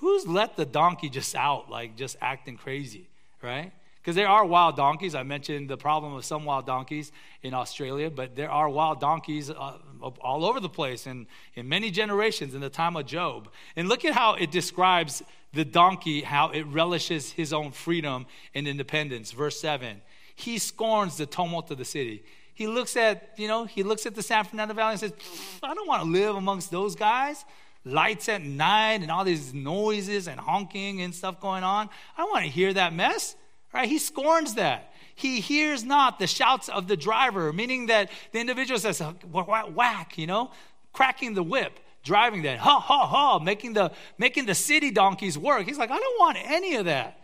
[0.00, 3.08] who's let the donkey just out, like just acting crazy,
[3.42, 3.70] right?
[3.96, 5.14] Because there are wild donkeys.
[5.14, 9.50] I mentioned the problem of some wild donkeys in Australia, but there are wild donkeys
[9.50, 9.76] uh,
[10.22, 13.50] all over the place and in many generations in the time of Job.
[13.76, 18.66] And look at how it describes the donkey, how it relishes his own freedom and
[18.66, 19.32] independence.
[19.32, 20.00] Verse 7
[20.34, 22.24] He scorns the tumult of the city.
[22.60, 25.14] He looks at, you know, he looks at the San Fernando Valley and says,
[25.62, 27.42] I don't want to live amongst those guys
[27.86, 31.88] lights at night and all these noises and honking and stuff going on.
[32.18, 33.34] I don't want to hear that mess.
[33.72, 33.88] Right?
[33.88, 34.92] He scorns that.
[35.14, 40.26] He hears not the shouts of the driver, meaning that the individual says, whack, you
[40.26, 40.50] know,
[40.92, 45.66] cracking the whip, driving that, ha, ha, ha, making the, making the city donkeys work.
[45.66, 47.19] He's like, I don't want any of that.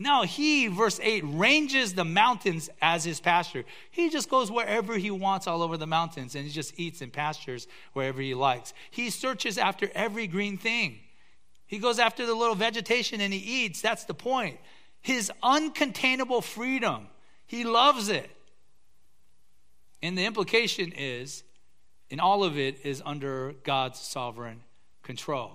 [0.00, 3.64] No, he, verse 8, ranges the mountains as his pasture.
[3.90, 7.12] He just goes wherever he wants all over the mountains and he just eats and
[7.12, 8.72] pastures wherever he likes.
[8.92, 11.00] He searches after every green thing.
[11.66, 13.82] He goes after the little vegetation and he eats.
[13.82, 14.58] That's the point.
[15.00, 17.08] His uncontainable freedom.
[17.46, 18.30] He loves it.
[20.00, 21.42] And the implication is,
[22.08, 24.60] and all of it, is under God's sovereign
[25.02, 25.50] control.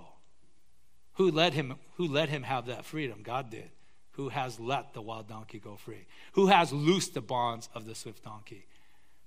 [1.14, 3.20] Who let him, who let him have that freedom?
[3.22, 3.70] God did
[4.16, 6.06] who has let the wild donkey go free?
[6.32, 8.66] Who has loosed the bonds of the swift donkey?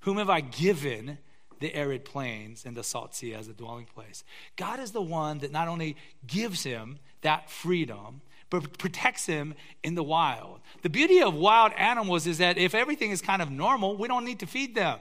[0.02, 1.18] Whom have I given
[1.60, 4.24] the arid plains and the salt sea as a dwelling place?
[4.56, 9.96] God is the one that not only gives him that freedom, but protects him in
[9.96, 10.62] the wild.
[10.82, 14.24] The beauty of wild animals is that if everything is kind of normal, we don't
[14.24, 15.00] need to feed them.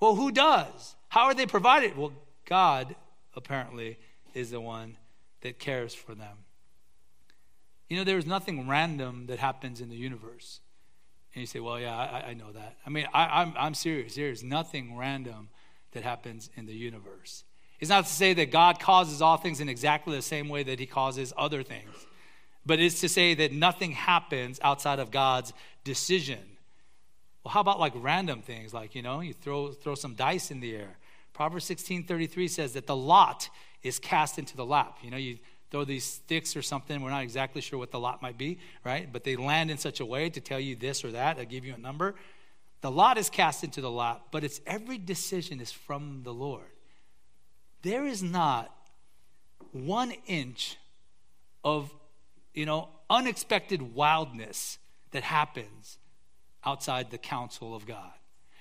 [0.00, 0.96] Well, who does?
[1.08, 1.96] How are they provided?
[1.96, 2.12] Well,
[2.44, 2.96] God
[3.36, 3.98] apparently
[4.34, 4.96] is the one
[5.42, 6.38] that cares for them.
[7.88, 10.60] You know, there's nothing random that happens in the universe.
[11.34, 12.76] And you say, well, yeah, I, I know that.
[12.86, 14.14] I mean, I, I'm, I'm serious.
[14.14, 15.48] There's nothing random
[15.92, 17.44] that happens in the universe.
[17.80, 20.80] It's not to say that God causes all things in exactly the same way that
[20.80, 21.90] he causes other things,
[22.66, 25.52] but it's to say that nothing happens outside of God's
[25.84, 26.40] decision.
[27.44, 28.74] Well, how about like random things?
[28.74, 30.98] Like, you know, you throw, throw some dice in the air.
[31.32, 33.48] Proverbs 16 33 says that the lot
[33.82, 34.98] is cast into the lap.
[35.02, 35.38] You know, you
[35.70, 37.00] throw these sticks or something.
[37.00, 39.10] We're not exactly sure what the lot might be, right?
[39.12, 41.38] But they land in such a way to tell you this or that.
[41.38, 42.14] I give you a number.
[42.80, 46.70] The lot is cast into the lot, but it's every decision is from the Lord.
[47.82, 48.74] There is not
[49.72, 50.76] one inch
[51.64, 51.92] of,
[52.54, 54.78] you know, unexpected wildness
[55.10, 55.98] that happens
[56.64, 58.12] outside the counsel of God.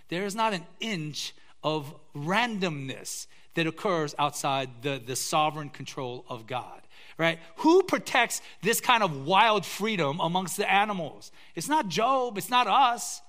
[0.10, 6.48] There is not an inch of randomness that occurs outside the, the sovereign control of
[6.48, 6.82] God
[7.18, 7.40] right?
[7.58, 11.32] Who protects this kind of wild freedom amongst the animals?
[11.56, 13.22] It's not Job, it's not us.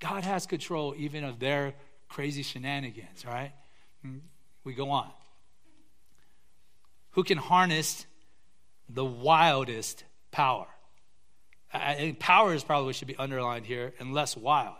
[0.00, 1.74] God has control even of their
[2.08, 3.52] crazy shenanigans, right?
[4.02, 4.18] Hmm,
[4.64, 5.10] we go on.
[7.12, 8.06] Who can harness
[8.88, 10.66] the wildest power?
[11.72, 14.76] I think power is probably what should be underlined here and less wild.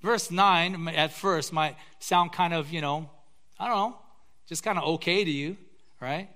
[0.00, 3.10] Verse 9 at first might sound kind of, you know,
[3.58, 3.98] I don't know,
[4.46, 5.58] just kind of okay to you,
[6.00, 6.28] right?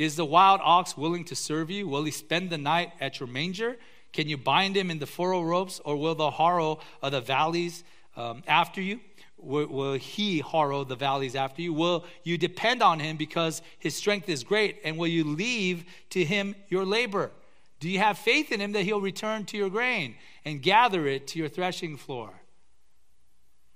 [0.00, 1.86] Is the wild ox willing to serve you?
[1.86, 3.76] Will he spend the night at your manger?
[4.14, 7.84] Can you bind him in the furrow ropes, or will the harrow of the valleys
[8.16, 9.00] um, after you?
[9.36, 11.74] Will, will he harrow the valleys after you?
[11.74, 14.78] Will you depend on him because his strength is great?
[14.84, 17.30] And will you leave to him your labor?
[17.78, 20.14] Do you have faith in him that he'll return to your grain
[20.46, 22.30] and gather it to your threshing floor?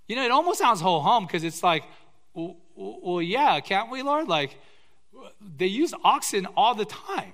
[0.08, 1.84] You know, it almost sounds ho hum because it's like,
[2.32, 4.26] well, well, yeah, can't we, Lord?
[4.26, 4.56] Like,
[5.56, 7.32] they use oxen all the time.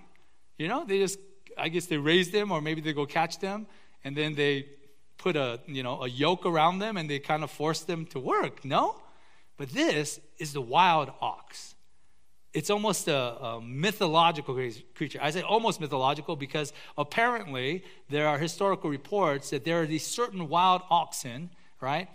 [0.58, 1.18] You know, they just,
[1.56, 3.66] I guess they raise them or maybe they go catch them
[4.04, 4.66] and then they
[5.18, 8.18] put a, you know, a yoke around them and they kind of force them to
[8.18, 8.64] work.
[8.64, 9.00] No?
[9.56, 11.74] But this is the wild ox.
[12.52, 14.54] It's almost a, a mythological
[14.94, 15.18] creature.
[15.22, 20.48] I say almost mythological because apparently there are historical reports that there are these certain
[20.48, 21.50] wild oxen,
[21.80, 22.08] right,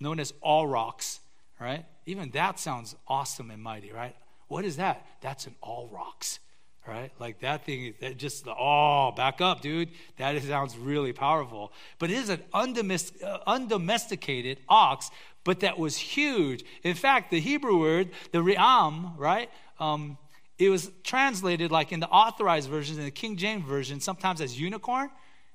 [0.00, 1.20] known as aurochs,
[1.60, 1.84] right?
[2.06, 4.16] Even that sounds awesome and mighty, right?
[4.52, 5.06] What is that?
[5.22, 6.38] That's an all rocks,
[6.86, 7.10] right?
[7.18, 9.88] Like that thing, that just, the all oh, back up, dude.
[10.18, 11.72] That sounds really powerful.
[11.98, 15.10] But it is an uh, undomesticated ox,
[15.42, 16.64] but that was huge.
[16.82, 19.48] In fact, the Hebrew word, the ri'am, right?
[19.80, 20.18] Um,
[20.58, 24.60] it was translated like in the authorized versions, in the King James version, sometimes as
[24.60, 25.08] unicorn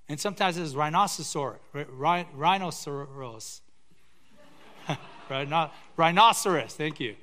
[0.10, 1.60] and sometimes as rhinoceros.
[1.94, 3.62] Rhinoceros.
[5.98, 7.16] Rhinoceros, thank you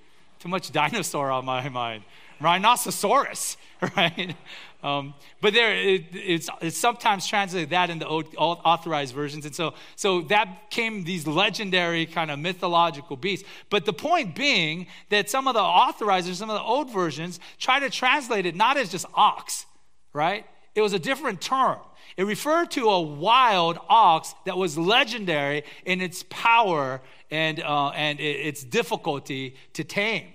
[0.44, 2.04] too much dinosaur on my mind.
[2.38, 3.56] Rhinoceros,
[3.96, 4.36] right?
[4.82, 9.46] Um, but there, it, it's, it's sometimes translated that in the authorized versions.
[9.46, 13.48] And so, so that came these legendary kind of mythological beasts.
[13.70, 17.80] But the point being that some of the authorizers, some of the old versions, try
[17.80, 19.64] to translate it not as just ox,
[20.12, 20.44] right?
[20.74, 21.78] It was a different term.
[22.18, 28.20] It referred to a wild ox that was legendary in its power and, uh, and
[28.20, 30.33] its difficulty to tame.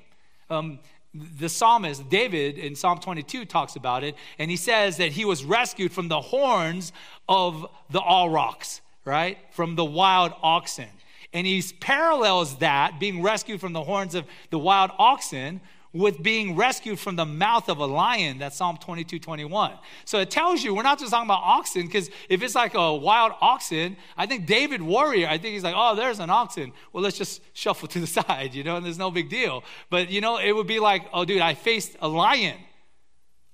[0.49, 0.79] Um,
[1.13, 5.43] the psalmist David in Psalm 22 talks about it, and he says that he was
[5.43, 6.93] rescued from the horns
[7.27, 9.37] of the aurochs, right?
[9.51, 10.89] From the wild oxen.
[11.33, 15.61] And he parallels that, being rescued from the horns of the wild oxen,
[15.91, 18.37] with being rescued from the mouth of a lion.
[18.37, 19.73] That's Psalm 22, 21.
[20.05, 22.93] So it tells you we're not just talking about oxen, because if it's like a
[22.93, 26.73] wild oxen, I think David Warrior, I think he's like, oh, there's an oxen.
[26.93, 29.63] Well, let's just shuffle to the side, you know, and there's no big deal.
[29.89, 32.57] But, you know, it would be like, oh, dude, I faced a lion.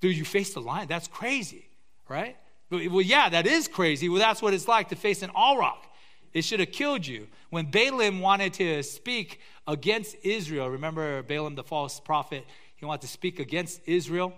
[0.01, 0.87] Dude, you faced a lion?
[0.89, 1.65] That's crazy,
[2.09, 2.35] right?
[2.69, 4.09] Well, yeah, that is crazy.
[4.09, 5.77] Well, that's what it's like to face an auroch.
[6.33, 7.27] It should have killed you.
[7.49, 12.45] When Balaam wanted to speak against Israel, remember Balaam, the false prophet,
[12.75, 14.33] he wanted to speak against Israel.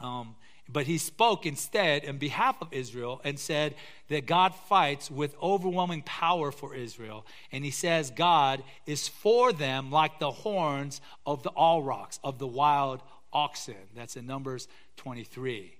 [0.00, 0.36] Um,
[0.68, 3.74] but he spoke instead in behalf of Israel and said
[4.08, 7.26] that God fights with overwhelming power for Israel.
[7.50, 12.46] And he says God is for them like the horns of the aurochs, of the
[12.46, 13.74] wild oxen.
[13.94, 15.74] That's in Numbers 23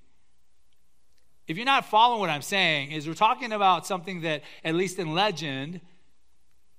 [1.48, 4.98] if you're not following what I'm saying, is we're talking about something that, at least
[4.98, 5.80] in legend,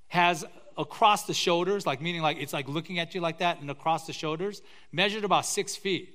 [0.07, 0.45] has
[0.77, 4.07] across the shoulders, like meaning like it's like looking at you like that and across
[4.07, 4.61] the shoulders,
[4.91, 6.13] measured about six feet.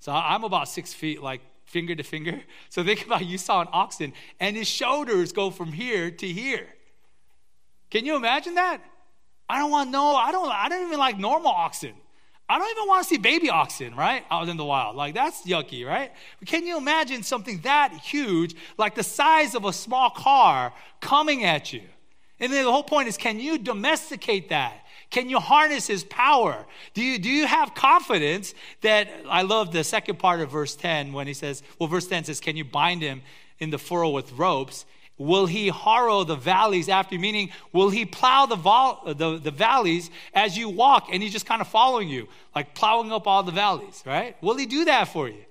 [0.00, 2.40] So I'm about six feet, like finger to finger.
[2.68, 6.66] So think about you saw an oxen and his shoulders go from here to here.
[7.90, 8.80] Can you imagine that?
[9.48, 11.94] I don't want no, I don't I don't even like normal oxen.
[12.50, 14.24] I don't even want to see baby oxen, right?
[14.28, 14.96] Out in the wild.
[14.96, 16.10] Like, that's yucky, right?
[16.40, 21.44] But can you imagine something that huge, like the size of a small car, coming
[21.44, 21.82] at you?
[22.40, 24.80] And then the whole point is can you domesticate that?
[25.10, 26.64] Can you harness his power?
[26.94, 31.12] Do you, do you have confidence that, I love the second part of verse 10
[31.12, 33.22] when he says, well, verse 10 says, Can you bind him
[33.58, 34.86] in the furrow with ropes?
[35.18, 37.18] Will he harrow the valleys after?
[37.18, 41.44] Meaning, will he plow the, vol- the, the valleys as you walk and he's just
[41.44, 44.40] kind of following you, like plowing up all the valleys, right?
[44.42, 45.44] Will he do that for you?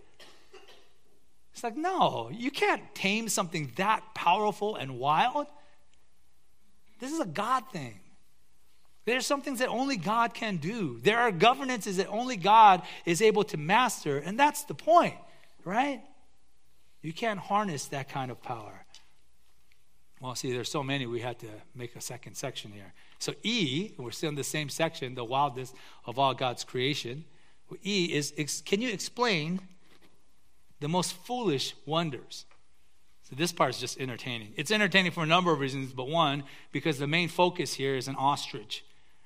[1.54, 5.48] It's like, no, you can't tame something that powerful and wild.
[7.00, 8.00] This is a God thing.
[9.06, 11.00] There's some things that only God can do.
[11.02, 15.16] There are governances that only God is able to master, and that's the point,
[15.66, 16.02] right?
[17.02, 18.86] You can't harness that kind of power.
[20.22, 22.94] Well, see, there's so many, we had to make a second section here.
[23.20, 25.74] So, E, we're still in the same section, the wildness
[26.06, 27.24] of all God's creation.
[27.84, 29.62] E is, can you explain
[30.82, 32.46] the most foolish wonders?
[33.30, 34.54] So, this part is just entertaining.
[34.56, 38.08] It's entertaining for a number of reasons, but one, because the main focus here is
[38.08, 38.84] an ostrich,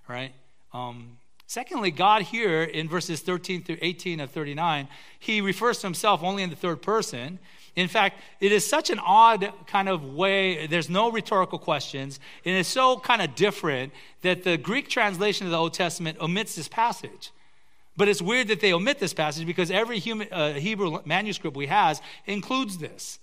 [0.09, 0.33] right?
[0.73, 4.89] Um, secondly, God here in verses 13 through 18 of 39,
[5.19, 7.39] he refers to himself only in the third person.
[7.77, 12.57] In fact, it is such an odd kind of way, there's no rhetorical questions, and
[12.57, 16.67] it's so kind of different that the Greek translation of the Old Testament omits this
[16.67, 17.31] passage.
[17.95, 21.67] But it's weird that they omit this passage because every human, uh, Hebrew manuscript we
[21.67, 23.19] has includes this.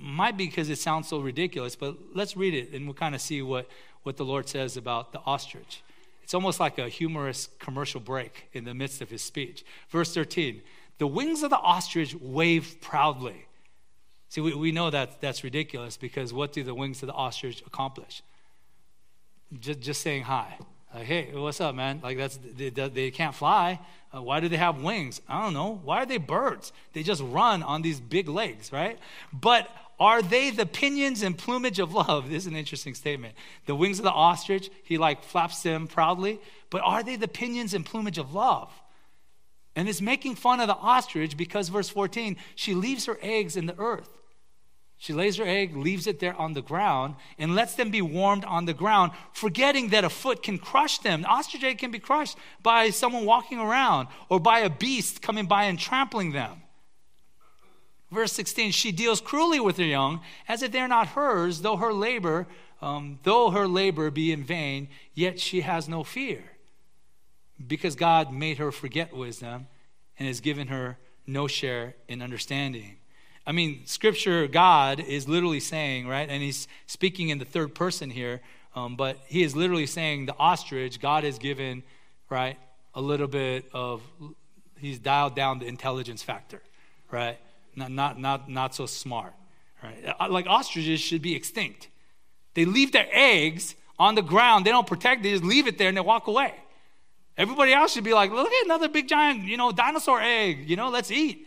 [0.00, 3.20] Might be because it sounds so ridiculous, but let's read it and we'll kind of
[3.20, 3.68] see what,
[4.02, 5.82] what the Lord says about the ostrich.
[6.22, 9.64] It's almost like a humorous commercial break in the midst of his speech.
[9.90, 10.60] Verse 13
[10.98, 13.46] The wings of the ostrich wave proudly.
[14.28, 17.62] See, we, we know that that's ridiculous because what do the wings of the ostrich
[17.64, 18.22] accomplish?
[19.60, 20.58] Just, just saying hi.
[20.92, 22.00] Like, hey, what's up, man?
[22.02, 23.78] Like, that's they, they can't fly.
[24.14, 25.20] Uh, why do they have wings?
[25.28, 25.80] I don't know.
[25.84, 26.72] Why are they birds?
[26.92, 28.98] They just run on these big legs, right?
[29.32, 29.68] But
[29.98, 32.28] are they the pinions and plumage of love?
[32.28, 33.34] This is an interesting statement.
[33.64, 36.40] The wings of the ostrich, he like flaps them proudly,
[36.70, 38.70] but are they the pinions and plumage of love?
[39.74, 43.66] And it's making fun of the ostrich because, verse 14, she leaves her eggs in
[43.66, 44.08] the earth.
[44.98, 48.46] She lays her egg, leaves it there on the ground, and lets them be warmed
[48.46, 51.22] on the ground, forgetting that a foot can crush them.
[51.22, 55.46] The ostrich egg can be crushed by someone walking around or by a beast coming
[55.46, 56.62] by and trampling them.
[58.10, 61.92] Verse 16, she deals cruelly with her young, as if they're not hers, though her
[61.92, 62.46] labor,
[62.80, 66.44] um, though her labor be in vain, yet she has no fear
[67.64, 69.66] because God made her forget wisdom
[70.18, 72.96] and has given her no share in understanding.
[73.46, 76.28] I mean, scripture, God is literally saying, right?
[76.28, 78.40] And he's speaking in the third person here,
[78.74, 81.82] um, but he is literally saying the ostrich, God has given,
[82.28, 82.58] right,
[82.94, 84.02] a little bit of,
[84.78, 86.60] he's dialed down the intelligence factor,
[87.10, 87.38] right?
[87.76, 89.34] Not, not, not, not so smart,
[89.82, 90.14] right?
[90.18, 91.88] Uh, like ostriches should be extinct.
[92.54, 94.64] They leave their eggs on the ground.
[94.64, 95.22] They don't protect.
[95.22, 96.54] They just leave it there and they walk away.
[97.36, 100.68] Everybody else should be like, look at another big giant, you know, dinosaur egg.
[100.68, 101.46] You know, let's eat.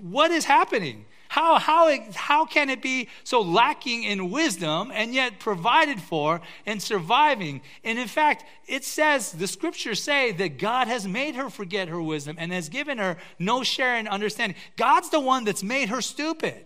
[0.00, 1.04] What is happening?
[1.30, 6.82] How, how, how can it be so lacking in wisdom and yet provided for and
[6.82, 7.60] surviving?
[7.84, 12.02] And in fact, it says, the scriptures say that God has made her forget her
[12.02, 14.58] wisdom and has given her no share in understanding.
[14.76, 16.64] God's the one that's made her stupid.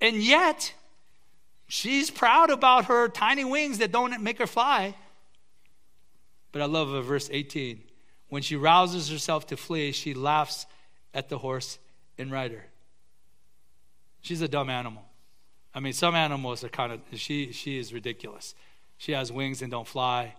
[0.00, 0.74] And yet,
[1.68, 4.96] she's proud about her tiny wings that don't make her fly.
[6.50, 7.80] But I love verse 18.
[8.28, 10.66] When she rouses herself to flee, she laughs
[11.14, 11.78] at the horse
[12.18, 12.64] and rider.
[14.28, 15.04] She's a dumb animal.
[15.74, 18.54] I mean, some animals are kind of, she, she is ridiculous.
[18.98, 20.34] She has wings and don't fly,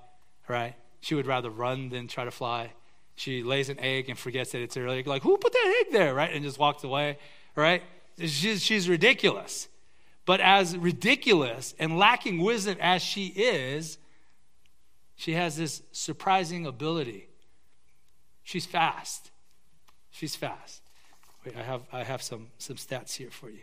[0.48, 0.76] right?
[1.02, 2.72] She would rather run than try to fly.
[3.16, 5.08] She lays an egg and forgets that it's her egg.
[5.08, 6.32] Like, who put that egg there, right?
[6.32, 7.18] And just walks away,
[7.56, 7.82] right?
[8.20, 9.68] She's, she's ridiculous.
[10.24, 13.98] But as ridiculous and lacking wisdom as she is,
[15.16, 17.28] she has this surprising ability.
[18.44, 19.32] She's fast.
[20.12, 20.84] She's fast.
[21.44, 23.62] Wait, I have, I have some, some stats here for you.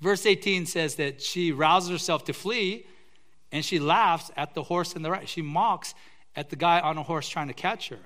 [0.00, 2.86] Verse 18 says that she rouses herself to flee
[3.52, 5.28] and she laughs at the horse in the right.
[5.28, 5.94] She mocks
[6.36, 7.98] at the guy on a horse trying to catch her.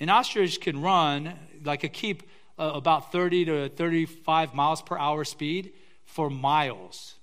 [0.00, 2.22] An ostrich can run, like a keep,
[2.58, 5.72] uh, about 30 to 35 miles per hour speed
[6.04, 7.14] for miles.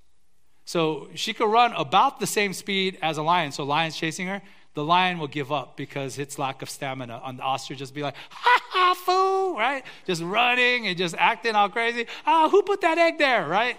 [0.65, 3.51] So she could run about the same speed as a lion.
[3.51, 4.41] So lion's chasing her.
[4.73, 7.21] The lion will give up because its lack of stamina.
[7.23, 9.83] On the ostrich, just be like, ha ha, fool, right?
[10.05, 12.07] Just running and just acting all crazy.
[12.25, 13.77] Ah, who put that egg there, right?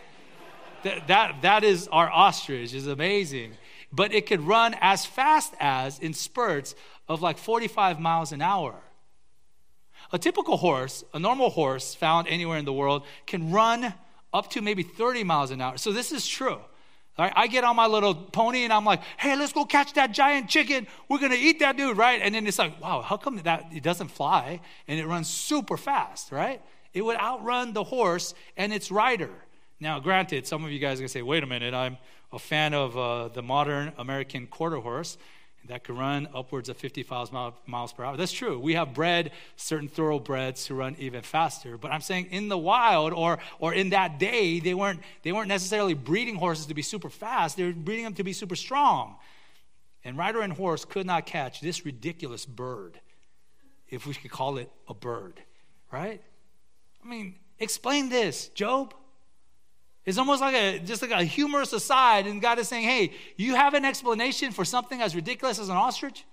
[0.82, 3.52] that, that, that is our ostrich, is amazing.
[3.92, 6.74] But it could run as fast as in spurts
[7.08, 8.74] of like 45 miles an hour.
[10.12, 13.94] A typical horse, a normal horse found anywhere in the world, can run
[14.32, 15.76] up to maybe 30 miles an hour.
[15.78, 16.58] So this is true.
[17.18, 17.32] Right?
[17.36, 20.48] I get on my little pony and I'm like, hey, let's go catch that giant
[20.48, 20.86] chicken.
[21.08, 22.20] We're going to eat that dude, right?
[22.22, 25.76] And then it's like, wow, how come that it doesn't fly and it runs super
[25.76, 26.62] fast, right?
[26.94, 29.30] It would outrun the horse and its rider.
[29.78, 31.98] Now, granted, some of you guys are going to say, wait a minute, I'm
[32.32, 35.18] a fan of uh, the modern American quarter horse
[35.68, 37.30] that can run upwards of 55
[37.66, 38.16] miles per hour.
[38.16, 38.58] That's true.
[38.58, 41.78] We have bred certain thoroughbreds to run even faster.
[41.78, 45.48] But I'm saying in the wild or, or in that day, they weren't, they weren't
[45.48, 49.16] necessarily breeding horses to be super fast, they were breeding them to be super strong.
[50.04, 53.00] And rider and horse could not catch this ridiculous bird,
[53.88, 55.40] if we could call it a bird,
[55.92, 56.20] right?
[57.04, 58.94] I mean, explain this, Job.
[60.04, 63.54] It's almost like a just like a humorous aside, and God is saying, "Hey, you
[63.54, 66.24] have an explanation for something as ridiculous as an ostrich?"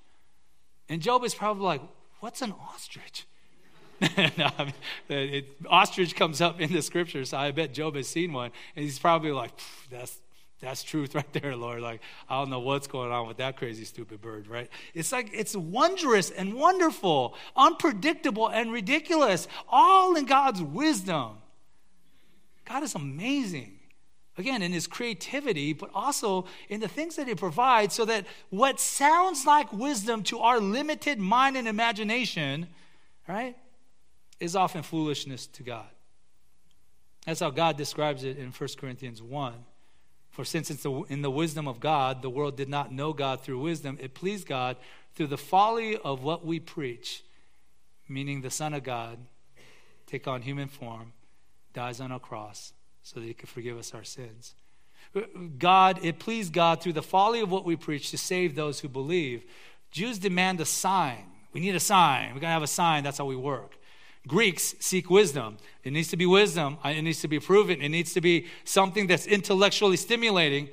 [0.88, 1.82] And Job is probably like,
[2.20, 3.26] "What's an ostrich?"
[4.02, 4.74] no, I mean,
[5.10, 8.86] it, ostrich comes up in the scripture, so I bet Job has seen one, and
[8.86, 9.52] he's probably like,
[9.92, 10.18] "That's
[10.62, 11.82] that's truth right there, Lord.
[11.82, 14.70] Like, I don't know what's going on with that crazy, stupid bird, right?
[14.94, 21.38] It's like, it's wondrous and wonderful, unpredictable and ridiculous, all in God's wisdom.
[22.70, 23.80] God is amazing.
[24.38, 28.80] Again, in his creativity, but also in the things that he provides, so that what
[28.80, 32.68] sounds like wisdom to our limited mind and imagination,
[33.28, 33.58] right,
[34.40, 35.90] is often foolishness to God.
[37.26, 39.54] That's how God describes it in 1 Corinthians 1.
[40.30, 43.60] For since it's in the wisdom of God, the world did not know God through
[43.60, 44.78] wisdom, it pleased God
[45.16, 47.24] through the folly of what we preach,
[48.08, 49.18] meaning the Son of God
[50.06, 51.12] take on human form
[51.74, 54.56] dies on a cross so that he could forgive us our sins.
[55.58, 58.88] God, it pleased God through the folly of what we preach to save those who
[58.88, 59.44] believe.
[59.92, 61.26] Jews demand a sign.
[61.52, 62.28] We need a sign.
[62.28, 63.04] We're going to have a sign.
[63.04, 63.78] That's how we work.
[64.28, 65.58] Greeks seek wisdom.
[65.84, 66.78] It needs to be wisdom.
[66.86, 67.82] It needs to be proven.
[67.82, 70.70] It needs to be something that's intellectually stimulating.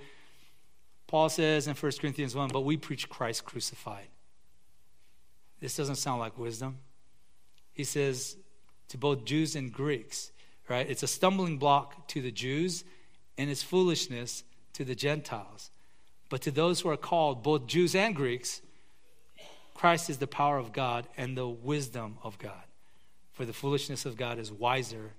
[1.07, 4.09] Paul says in 1 Corinthians 1 But we preach Christ crucified.
[5.61, 6.79] This doesn't sound like wisdom.
[7.73, 8.37] He says
[8.89, 10.33] to both Jews and Greeks,
[10.69, 10.89] right?
[10.89, 12.85] It's a stumbling block to the Jews
[13.39, 14.45] and it's foolishness
[14.75, 15.71] to the Gentiles.
[16.29, 18.61] But to those who are called, both Jews and Greeks,
[19.75, 22.63] Christ is the power of God and the wisdom of God.
[23.33, 25.13] For the foolishness of God is wiser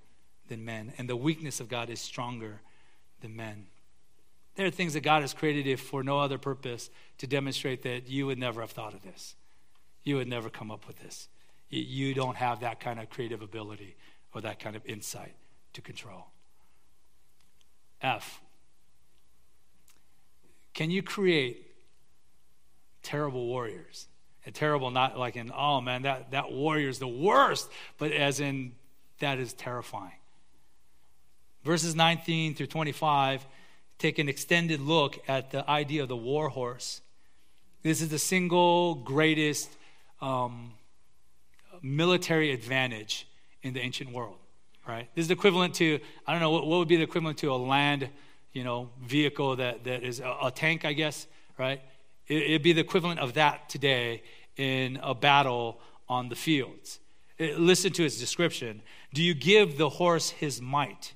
[0.48, 2.60] than men, and the weakness of God is stronger
[3.20, 3.66] than men.
[4.56, 8.26] There are things that God has created for no other purpose to demonstrate that you
[8.26, 9.36] would never have thought of this.
[10.02, 11.28] You would never come up with this.
[11.70, 13.94] You don't have that kind of creative ability
[14.34, 15.34] or that kind of insight
[15.72, 16.26] to control.
[18.00, 18.40] F.
[20.74, 21.66] Can you create
[23.02, 24.06] terrible warriors?
[24.46, 27.68] And terrible, not like in, oh man, that, that warrior is the worst,
[27.98, 28.72] but as in,
[29.18, 30.12] that is terrifying.
[31.64, 33.44] Verses 19 through 25
[33.98, 37.02] take an extended look at the idea of the war horse.
[37.82, 39.68] This is the single greatest
[40.20, 40.72] um,
[41.82, 43.26] military advantage
[43.62, 44.36] in the ancient world,
[44.86, 45.08] right?
[45.14, 47.56] This is equivalent to, I don't know, what, what would be the equivalent to a
[47.56, 48.08] land,
[48.52, 51.26] you know, vehicle that, that is a, a tank, I guess,
[51.58, 51.80] right?
[52.26, 54.22] It, it'd be the equivalent of that today
[54.56, 57.00] in a battle on the fields.
[57.38, 58.82] It, uh, listen to its description.
[59.12, 61.14] Do you give the horse his might?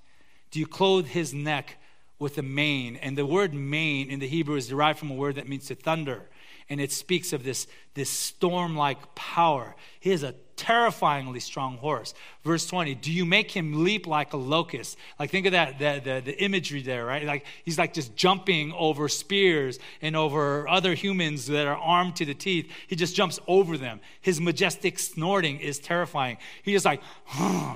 [0.51, 1.79] Do you clothe his neck
[2.19, 2.97] with a mane?
[2.97, 5.75] And the word mane in the Hebrew is derived from a word that means to
[5.75, 6.29] thunder
[6.69, 9.75] and it speaks of this, this storm like power.
[10.01, 12.15] He is a terrifyingly strong horse.
[12.45, 14.97] Verse 20, do you make him leap like a locust?
[15.19, 17.25] Like, think of that, the, the, the imagery there, right?
[17.25, 22.25] Like, he's like just jumping over spears and over other humans that are armed to
[22.25, 22.71] the teeth.
[22.87, 24.01] He just jumps over them.
[24.21, 26.39] His majestic snorting is terrifying.
[26.63, 27.03] He is like,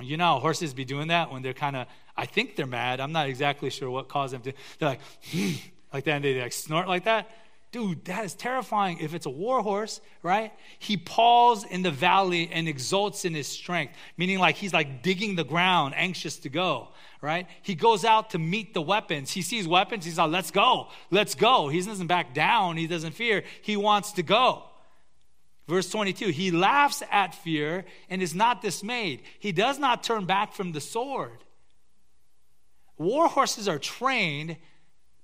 [0.03, 3.01] you know, horses be doing that when they're kind of, I think they're mad.
[3.01, 4.53] I'm not exactly sure what caused them to.
[4.78, 5.53] They're like, hmm,
[5.93, 7.30] like that, and they like snort like that.
[7.77, 10.51] Dude, that is terrifying if it's a war horse, right?
[10.79, 15.37] He paws in the valley and exults in his strength, meaning like he's like digging
[15.37, 16.89] the ground, anxious to go,
[17.20, 17.47] right?
[17.61, 19.31] He goes out to meet the weapons.
[19.31, 21.68] He sees weapons, he's like, let's go, let's go.
[21.68, 24.62] He doesn't back down, he doesn't fear, he wants to go.
[25.68, 29.20] Verse 22 He laughs at fear and is not dismayed.
[29.39, 31.45] He does not turn back from the sword.
[32.97, 34.57] War horses are trained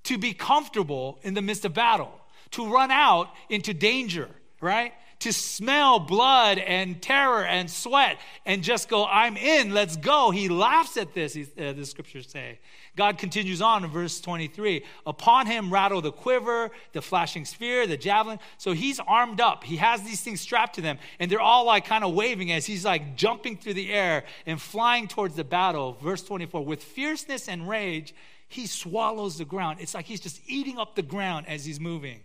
[0.03, 2.19] to be comfortable in the midst of battle
[2.53, 4.29] to run out into danger,
[4.61, 4.93] right?
[5.21, 10.31] To smell blood and terror and sweat and just go, I'm in, let's go.
[10.31, 12.59] He laughs at this, uh, the scriptures say.
[12.95, 17.97] God continues on in verse 23 Upon him rattle the quiver, the flashing spear, the
[17.97, 18.39] javelin.
[18.59, 19.65] So he's armed up.
[19.65, 22.67] He has these things strapped to them, and they're all like kind of waving as
[22.67, 25.97] he's like jumping through the air and flying towards the battle.
[26.03, 28.15] Verse 24 With fierceness and rage,
[28.49, 29.79] he swallows the ground.
[29.81, 32.21] It's like he's just eating up the ground as he's moving.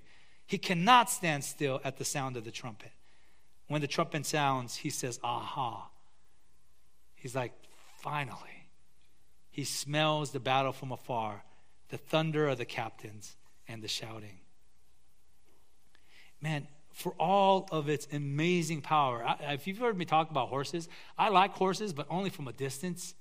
[0.48, 2.92] He cannot stand still at the sound of the trumpet.
[3.68, 5.90] When the trumpet sounds, he says, Aha.
[7.16, 7.54] He's like,
[7.98, 8.70] Finally.
[9.52, 11.44] He smells the battle from afar,
[11.90, 13.36] the thunder of the captains,
[13.68, 14.38] and the shouting.
[16.40, 20.88] Man, for all of its amazing power, if you've heard me talk about horses,
[21.18, 23.16] I like horses, but only from a distance.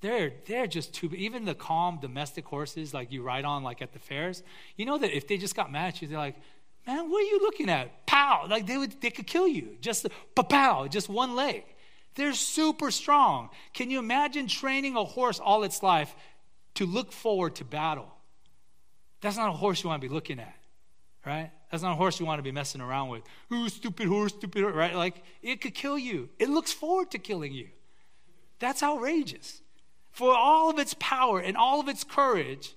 [0.00, 3.92] They're, they're just too, even the calm domestic horses like you ride on like at
[3.92, 4.42] the fairs,
[4.76, 6.36] you know that if they just got mad at you, they're like,
[6.86, 8.06] man, what are you looking at?
[8.06, 8.46] Pow!
[8.48, 9.76] Like they, would, they could kill you.
[9.80, 11.64] Just pow, just one leg.
[12.14, 13.50] They're super strong.
[13.72, 16.14] Can you imagine training a horse all its life
[16.74, 18.12] to look forward to battle?
[19.22, 20.54] That's not a horse you want to be looking at,
[21.24, 21.50] right?
[21.70, 23.22] That's not a horse you want to be messing around with.
[23.52, 24.94] Ooh, stupid horse, stupid horse, right?
[24.94, 26.28] Like, it could kill you.
[26.38, 27.68] It looks forward to killing you.
[28.58, 29.62] That's outrageous
[30.16, 32.74] for all of its power and all of its courage,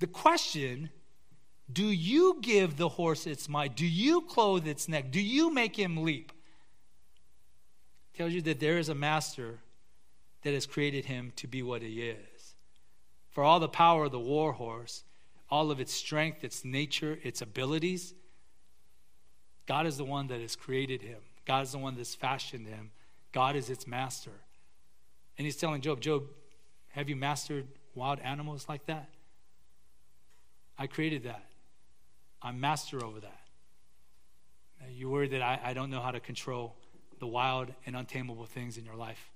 [0.00, 0.90] the question
[1.72, 3.76] do you give the horse its might?
[3.76, 5.12] Do you clothe its neck?
[5.12, 6.32] Do you make him leap?
[8.16, 9.60] Tells you that there is a master
[10.42, 12.54] that has created him to be what he is.
[13.30, 15.04] For all the power of the war horse,
[15.48, 18.14] all of its strength, its nature, its abilities,
[19.66, 21.20] God is the one that has created him.
[21.46, 22.90] God is the one that's fashioned him.
[23.30, 24.43] God is its master.
[25.36, 26.24] And he's telling Job, Job,
[26.90, 29.08] have you mastered wild animals like that?
[30.78, 31.44] I created that.
[32.42, 33.40] I'm master over that.
[34.92, 36.76] You worry that I, I don't know how to control
[37.18, 39.30] the wild and untamable things in your life.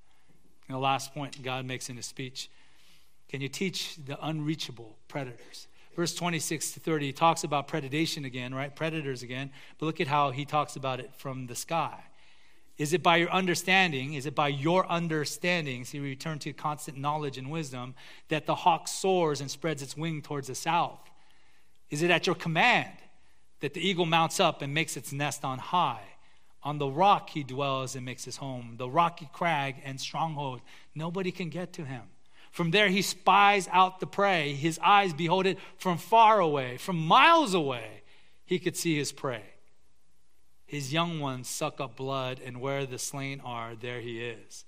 [0.69, 2.51] And the last point God makes in his speech
[3.29, 5.69] can you teach the unreachable predators?
[5.95, 8.75] Verse 26 to 30, he talks about predation again, right?
[8.75, 9.51] Predators again.
[9.79, 12.05] But look at how he talks about it from the sky.
[12.79, 14.15] Is it by your understanding?
[14.15, 15.85] Is it by your understanding?
[15.85, 17.97] See, we return to constant knowledge and wisdom
[18.29, 21.01] that the hawk soars and spreads its wing towards the south?
[21.91, 22.93] Is it at your command
[23.61, 26.03] that the eagle mounts up and makes its nest on high?
[26.63, 30.61] On the rock he dwells and makes his home, the rocky crag and stronghold.
[30.95, 32.03] Nobody can get to him.
[32.53, 34.53] From there he spies out the prey.
[34.53, 38.03] His eyes behold it from far away, from miles away.
[38.45, 39.43] He could see his prey.
[40.69, 44.67] His young ones suck up blood, and where the slain are, there he is.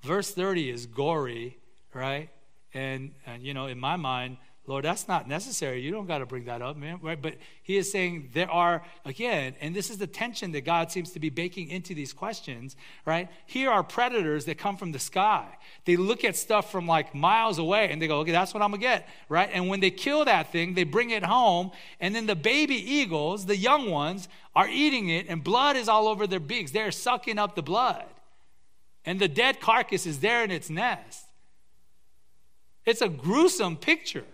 [0.00, 1.58] Verse 30 is gory,
[1.92, 2.30] right?
[2.72, 5.80] And, and you know, in my mind, Lord, that's not necessary.
[5.80, 6.98] You don't got to bring that up, man.
[7.00, 7.20] Right?
[7.20, 11.12] But he is saying there are, again, and this is the tension that God seems
[11.12, 13.28] to be baking into these questions, right?
[13.46, 15.46] Here are predators that come from the sky.
[15.84, 18.70] They look at stuff from like miles away and they go, okay, that's what I'm
[18.70, 19.48] going to get, right?
[19.52, 23.46] And when they kill that thing, they bring it home, and then the baby eagles,
[23.46, 26.72] the young ones, are eating it, and blood is all over their beaks.
[26.72, 28.04] They're sucking up the blood.
[29.04, 31.24] And the dead carcass is there in its nest.
[32.84, 34.24] It's a gruesome picture.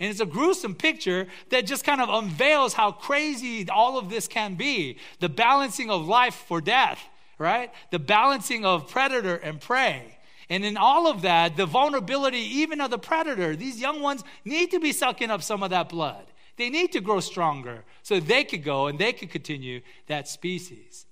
[0.00, 4.28] And it's a gruesome picture that just kind of unveils how crazy all of this
[4.28, 7.00] can be the balancing of life for death,
[7.38, 7.72] right?
[7.90, 10.18] The balancing of predator and prey.
[10.48, 14.70] And in all of that, the vulnerability even of the predator, these young ones need
[14.70, 16.24] to be sucking up some of that blood.
[16.56, 21.06] They need to grow stronger so they could go and they could continue that species.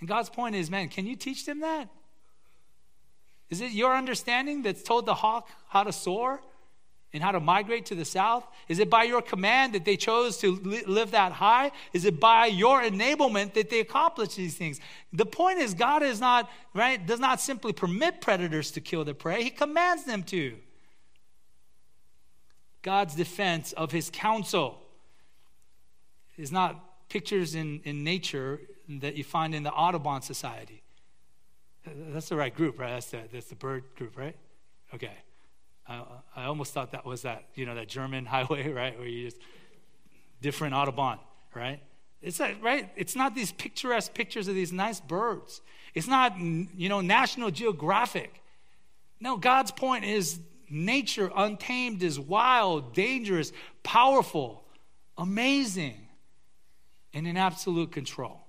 [0.00, 1.88] And God's point is, man, can you teach them that?
[3.50, 6.40] Is it your understanding that's told the hawk how to soar?
[7.12, 8.46] And how to migrate to the south?
[8.68, 11.70] Is it by your command that they chose to li- live that high?
[11.92, 14.80] Is it by your enablement that they accomplish these things?
[15.12, 19.14] The point is, God is not, right, does not simply permit predators to kill their
[19.14, 20.56] prey, He commands them to.
[22.80, 24.82] God's defense of His counsel
[26.36, 30.82] is not pictures in, in nature that you find in the Audubon Society.
[31.84, 32.90] That's the right group, right?
[32.90, 34.36] That's the, that's the bird group, right?
[34.94, 35.12] Okay.
[35.86, 36.04] I,
[36.36, 38.98] I almost thought that was that, you know, that German highway, right?
[38.98, 39.40] Where you just,
[40.40, 41.18] different Autobahn,
[41.54, 41.80] right?
[42.20, 42.90] It's that, right?
[42.96, 45.60] It's not these picturesque pictures of these nice birds.
[45.94, 48.42] It's not, you know, National Geographic.
[49.20, 53.52] No, God's point is nature untamed is wild, dangerous,
[53.82, 54.64] powerful,
[55.18, 56.08] amazing,
[57.12, 58.40] and in absolute control.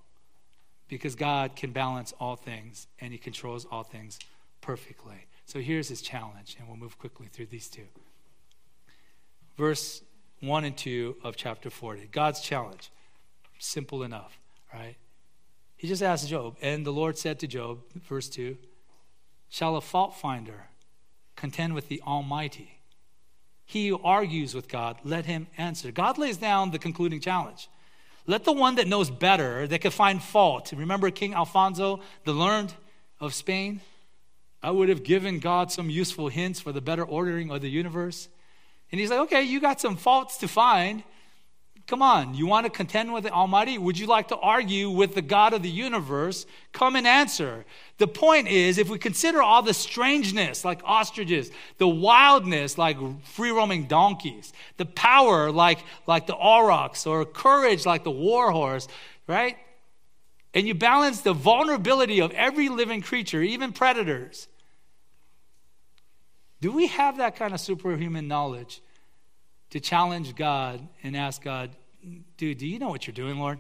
[0.88, 4.20] Because God can balance all things and He controls all things
[4.62, 5.26] perfectly.
[5.46, 7.86] So here's his challenge, and we'll move quickly through these two.
[9.58, 10.02] Verse
[10.40, 12.10] 1 and 2 of chapter 40.
[12.12, 12.92] God's challenge.
[13.60, 14.40] Simple enough,
[14.74, 14.96] right?
[15.78, 18.58] He just asked Job, and the Lord said to Job, verse 2
[19.50, 20.68] Shall a fault finder
[21.36, 22.80] contend with the Almighty?
[23.66, 25.92] He who argues with God, let him answer.
[25.92, 27.70] God lays down the concluding challenge.
[28.26, 30.74] Let the one that knows better, that can find fault.
[30.76, 32.74] Remember King Alfonso, the learned
[33.20, 33.82] of Spain?
[34.64, 38.30] I would have given God some useful hints for the better ordering of the universe.
[38.92, 41.04] And he's like, okay, you got some faults to find.
[41.86, 43.78] Come on, you want to contend with the Almighty?
[43.78, 46.46] Would you like to argue with the God of the universe?
[46.72, 47.66] Come and answer.
[47.98, 53.52] The point is, if we consider all the strangeness, like ostriches, the wildness, like free
[53.52, 58.88] roaming donkeys, the power, like, like the aurochs, or courage, like the war horse,
[59.28, 59.58] right?
[60.54, 64.48] And you balance the vulnerability of every living creature, even predators,
[66.64, 68.82] do we have that kind of superhuman knowledge
[69.72, 71.72] to challenge God and ask God,
[72.38, 73.60] dude, do you know what you're doing, Lord?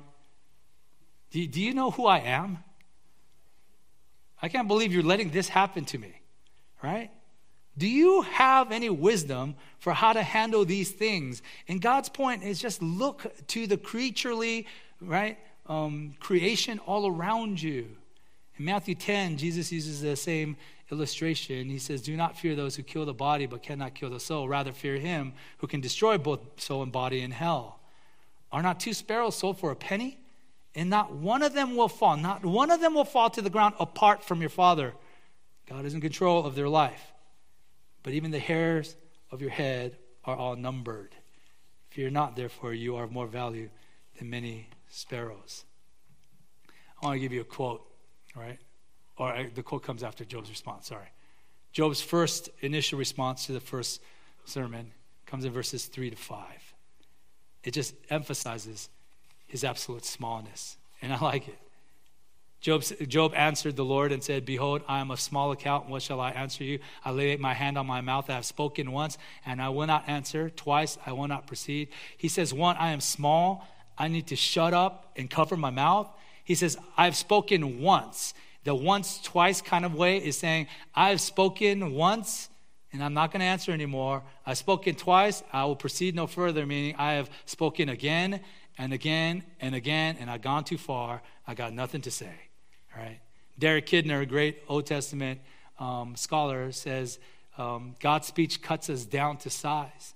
[1.31, 2.59] Do, do you know who I am?
[4.41, 6.21] I can't believe you're letting this happen to me,
[6.81, 7.11] right?
[7.77, 11.41] Do you have any wisdom for how to handle these things?
[11.67, 14.65] And God's point is just look to the creaturely,
[15.01, 15.37] right,
[15.67, 17.97] um, creation all around you.
[18.55, 20.55] In Matthew 10, Jesus uses the same
[20.91, 24.19] illustration, he says, Do not fear those who kill the body but cannot kill the
[24.19, 24.47] soul.
[24.47, 27.79] Rather, fear him who can destroy both soul and body in hell.
[28.51, 30.19] Are not two sparrows sold for a penny?
[30.75, 32.17] And not one of them will fall.
[32.17, 34.93] Not one of them will fall to the ground apart from your Father.
[35.67, 37.13] God is in control of their life.
[38.01, 38.95] But even the hairs
[39.31, 41.15] of your head are all numbered.
[41.89, 43.69] Fear not, therefore, you are of more value
[44.17, 45.63] than many sparrows.
[47.01, 47.85] I want to give you a quote,
[48.35, 48.59] right?
[49.17, 51.07] Or uh, the quote comes after Job's response, sorry.
[51.71, 54.01] Job's first initial response to the first
[54.45, 54.91] sermon
[55.25, 56.45] comes in verses 3 to 5.
[57.63, 58.89] It just emphasizes
[59.47, 61.57] his absolute smallness, and I like it.
[62.63, 65.89] Job, Job answered the Lord and said, Behold, I am of small account.
[65.89, 66.79] What shall I answer you?
[67.03, 68.29] I lay my hand on my mouth.
[68.29, 70.49] I have spoken once, and I will not answer.
[70.49, 71.89] Twice, I will not proceed.
[72.15, 73.67] He says, One, I am small.
[73.97, 76.09] I need to shut up and cover my mouth.
[76.45, 78.33] He says, I've spoken once.
[78.63, 82.49] The once, twice kind of way is saying, I've spoken once
[82.93, 84.23] and I'm not going to answer anymore.
[84.45, 88.39] I've spoken twice, I will proceed no further, meaning I have spoken again
[88.77, 91.21] and again and again, and I've gone too far.
[91.47, 92.33] I got nothing to say.
[92.95, 93.19] Right?
[93.57, 95.41] Derek Kidner, a great Old Testament
[95.79, 97.17] um, scholar, says
[97.57, 100.13] um, God's speech cuts us down to size,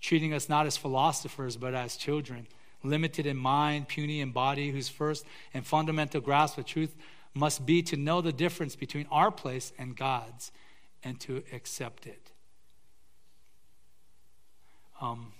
[0.00, 2.46] treating us not as philosophers, but as children,
[2.84, 6.94] limited in mind, puny in body, whose first and fundamental grasp of truth
[7.34, 10.50] must be to know the difference between our place and God's
[11.02, 12.30] and to accept it.
[15.00, 15.32] Um,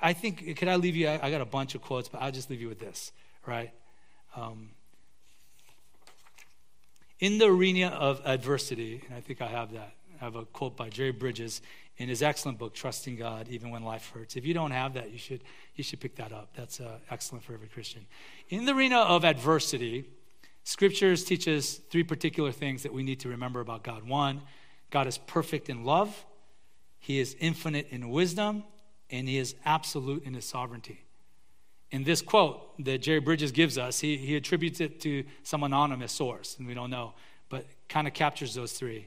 [0.00, 1.08] I think, could I leave you?
[1.08, 3.12] I, I, got a bunch of quotes, but I'll just leave you with this,
[3.46, 3.70] right?
[4.34, 4.70] Um,
[7.20, 10.76] in the arena of adversity, and I think I have that, I have a quote
[10.76, 11.60] by Jerry Bridges
[11.98, 14.36] in his excellent book, Trusting God Even When Life Hurts.
[14.36, 15.42] If you don't have that, you should,
[15.74, 16.50] you should pick that up.
[16.54, 18.06] That's uh, excellent for every Christian.
[18.48, 20.04] In the arena of adversity,
[20.64, 24.06] scriptures teach us three particular things that we need to remember about God.
[24.06, 24.42] One,
[24.90, 26.24] God is perfect in love,
[26.98, 28.64] He is infinite in wisdom,
[29.10, 31.02] and He is absolute in His sovereignty.
[31.92, 36.12] In this quote that Jerry Bridges gives us, he, he attributes it to some anonymous
[36.12, 37.14] source, and we don't know,
[37.48, 39.06] but kind of captures those three.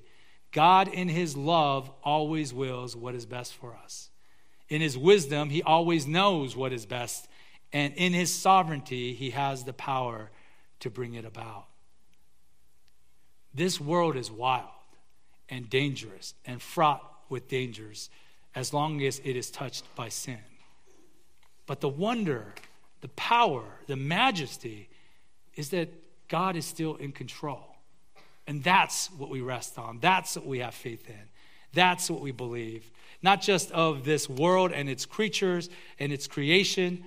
[0.52, 4.10] God, in His love, always wills what is best for us.
[4.68, 7.28] In His wisdom, He always knows what is best.
[7.72, 10.32] And in His sovereignty, He has the power
[10.80, 11.66] to bring it about.
[13.54, 14.68] This world is wild
[15.50, 18.10] and dangerous and fraught with dangers
[18.56, 20.40] as long as it is touched by sin.
[21.66, 22.54] But the wonder,
[23.02, 24.90] the power, the majesty
[25.56, 25.90] is that
[26.28, 27.76] God is still in control.
[28.50, 30.00] And that's what we rest on.
[30.00, 31.30] That's what we have faith in.
[31.72, 32.90] That's what we believe.
[33.22, 35.70] Not just of this world and its creatures
[36.00, 37.04] and its creation,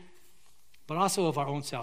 [0.86, 1.80] but also of our own salvation.